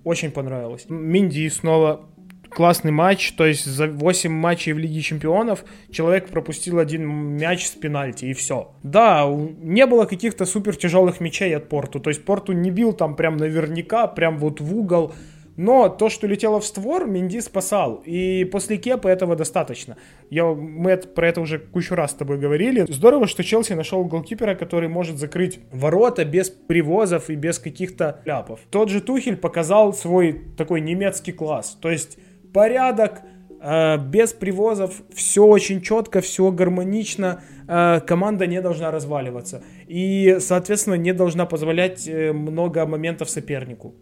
Очень 0.04 0.32
понравилось. 0.32 0.88
Минди 0.89 1.48
снова 1.50 2.10
классный 2.50 2.91
матч, 2.91 3.34
то 3.34 3.46
есть 3.46 3.65
за 3.65 3.86
8 3.86 4.32
матчей 4.32 4.74
в 4.74 4.80
Лиге 4.80 5.02
Чемпионов 5.02 5.63
человек 5.91 6.30
пропустил 6.30 6.80
один 6.80 7.08
мяч 7.38 7.67
с 7.67 7.76
пенальти 7.76 8.26
и 8.26 8.34
все. 8.34 8.74
Да, 8.82 9.28
не 9.28 9.86
было 9.86 10.06
каких-то 10.06 10.46
супер 10.46 10.76
тяжелых 10.76 11.20
мячей 11.20 11.56
от 11.56 11.70
Порту, 11.70 12.00
то 12.00 12.10
есть 12.10 12.26
Порту 12.26 12.54
не 12.54 12.72
бил 12.72 12.94
там 12.94 13.15
прям 13.15 13.38
наверняка, 13.38 14.08
прям 14.08 14.39
вот 14.39 14.60
в 14.60 14.76
угол, 14.76 15.13
но 15.62 15.89
то, 15.89 16.10
что 16.10 16.26
летело 16.26 16.60
в 16.60 16.65
створ, 16.65 17.06
Минди 17.06 17.39
спасал. 17.39 18.02
И 18.04 18.45
после 18.45 18.78
Кепа 18.78 19.08
этого 19.08 19.36
достаточно. 19.36 19.95
Я, 20.32 20.45
мы 20.45 20.97
про 20.97 21.28
это 21.28 21.39
уже 21.39 21.60
кучу 21.60 21.93
раз 21.93 22.12
с 22.12 22.13
тобой 22.15 22.39
говорили. 22.39 22.86
Здорово, 22.89 23.28
что 23.28 23.43
Челси 23.43 23.74
нашел 23.74 24.04
голкипера, 24.04 24.56
который 24.56 24.89
может 24.89 25.17
закрыть 25.19 25.60
ворота 25.71 26.26
без 26.26 26.50
привозов 26.50 27.30
и 27.30 27.36
без 27.36 27.60
каких-то 27.60 28.21
ляпов. 28.26 28.60
Тот 28.71 28.89
же 28.89 29.02
Тухель 29.02 29.38
показал 29.38 29.93
свой 29.93 30.34
такой 30.58 30.82
немецкий 30.82 31.32
класс. 31.32 31.78
То 31.80 31.91
есть 31.91 32.17
порядок, 32.52 33.21
э, 33.62 33.97
без 34.00 34.34
привозов, 34.34 35.04
все 35.13 35.45
очень 35.45 35.82
четко, 35.82 36.21
все 36.21 36.50
гармонично, 36.52 37.43
э, 37.67 38.00
команда 38.08 38.47
не 38.47 38.63
должна 38.63 38.89
разваливаться. 38.89 39.62
И, 39.86 40.38
соответственно, 40.39 40.95
не 40.95 41.13
должна 41.13 41.45
позволять 41.45 42.08
э, 42.08 42.34
много 42.34 42.84
моментов 42.88 43.30
сопернику. 43.30 43.93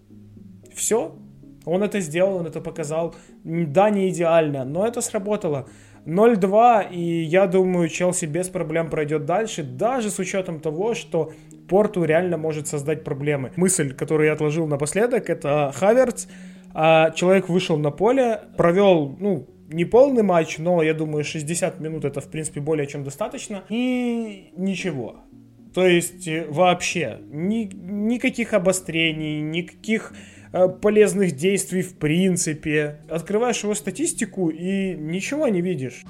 Все, 0.73 1.17
он 1.65 1.83
это 1.83 1.99
сделал, 1.99 2.37
он 2.37 2.47
это 2.47 2.61
показал. 2.61 3.15
Да, 3.43 3.89
не 3.89 4.09
идеально, 4.09 4.65
но 4.65 4.85
это 4.85 5.01
сработало. 5.01 5.67
0-2, 6.05 6.91
и 6.91 7.23
я 7.23 7.45
думаю, 7.45 7.89
Челси 7.89 8.25
без 8.25 8.49
проблем 8.49 8.89
пройдет 8.89 9.25
дальше, 9.25 9.63
даже 9.63 10.09
с 10.09 10.19
учетом 10.19 10.59
того, 10.59 10.95
что 10.95 11.33
Порту 11.67 12.03
реально 12.03 12.37
может 12.37 12.67
создать 12.67 13.03
проблемы. 13.03 13.51
Мысль, 13.55 13.93
которую 13.93 14.27
я 14.27 14.33
отложил 14.33 14.65
напоследок, 14.67 15.29
это 15.29 15.71
Хаверц. 15.75 16.27
А 16.73 17.11
человек 17.11 17.49
вышел 17.49 17.77
на 17.77 17.91
поле, 17.91 18.41
провел, 18.57 19.15
ну, 19.19 19.47
не 19.71 19.85
полный 19.85 20.23
матч, 20.23 20.57
но 20.57 20.81
я 20.81 20.93
думаю, 20.93 21.23
60 21.23 21.79
минут 21.79 22.05
это, 22.05 22.21
в 22.21 22.27
принципе, 22.29 22.59
более 22.59 22.87
чем 22.87 23.03
достаточно. 23.03 23.63
И 23.69 24.51
ничего. 24.55 25.17
То 25.73 25.85
есть 25.85 26.27
э, 26.27 26.47
вообще 26.49 27.19
ни, 27.31 27.69
никаких 27.73 28.53
обострений, 28.53 29.41
никаких 29.41 30.13
полезных 30.51 31.35
действий 31.35 31.81
в 31.81 31.95
принципе. 31.95 32.99
Открываешь 33.09 33.63
его 33.63 33.75
статистику 33.75 34.49
и 34.49 34.95
ничего 34.95 35.47
не 35.47 35.61
видишь. 35.61 36.03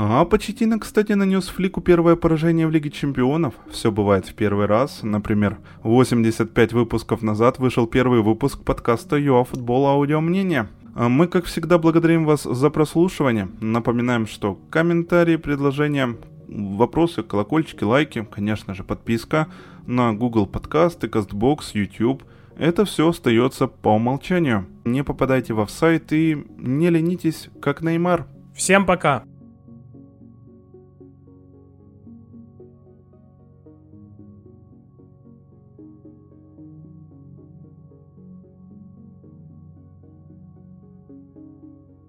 А 0.00 0.24
Почетина, 0.24 0.78
кстати, 0.78 1.10
нанес 1.14 1.44
Флику 1.48 1.80
первое 1.80 2.14
поражение 2.14 2.68
в 2.68 2.70
Лиге 2.70 2.88
Чемпионов. 2.88 3.54
Все 3.68 3.90
бывает 3.90 4.26
в 4.26 4.34
первый 4.34 4.66
раз. 4.66 5.00
Например, 5.02 5.58
85 5.82 6.72
выпусков 6.72 7.20
назад 7.20 7.58
вышел 7.58 7.88
первый 7.88 8.22
выпуск 8.22 8.62
подкаста 8.62 9.16
ЮАФутбол 9.16 9.88
Аудио 9.88 10.20
Мнение. 10.20 10.68
А 10.94 11.08
мы, 11.08 11.26
как 11.26 11.46
всегда, 11.46 11.78
благодарим 11.78 12.26
вас 12.26 12.44
за 12.44 12.70
прослушивание. 12.70 13.48
Напоминаем, 13.60 14.28
что 14.28 14.60
комментарии, 14.70 15.34
предложения, 15.34 16.16
вопросы, 16.48 17.22
колокольчики, 17.22 17.84
лайки, 17.84 18.26
конечно 18.30 18.74
же, 18.74 18.84
подписка 18.84 19.48
на 19.86 20.12
Google 20.12 20.46
подкасты, 20.46 21.06
CastBox, 21.06 21.60
YouTube. 21.74 22.24
Это 22.56 22.84
все 22.84 23.08
остается 23.08 23.68
по 23.68 23.90
умолчанию. 23.90 24.66
Не 24.84 25.04
попадайте 25.04 25.54
в 25.54 25.60
офсайт 25.60 26.12
и 26.12 26.44
не 26.58 26.90
ленитесь, 26.90 27.50
как 27.62 27.82
Неймар. 27.82 28.26
Всем 28.54 28.84
пока! 28.84 29.24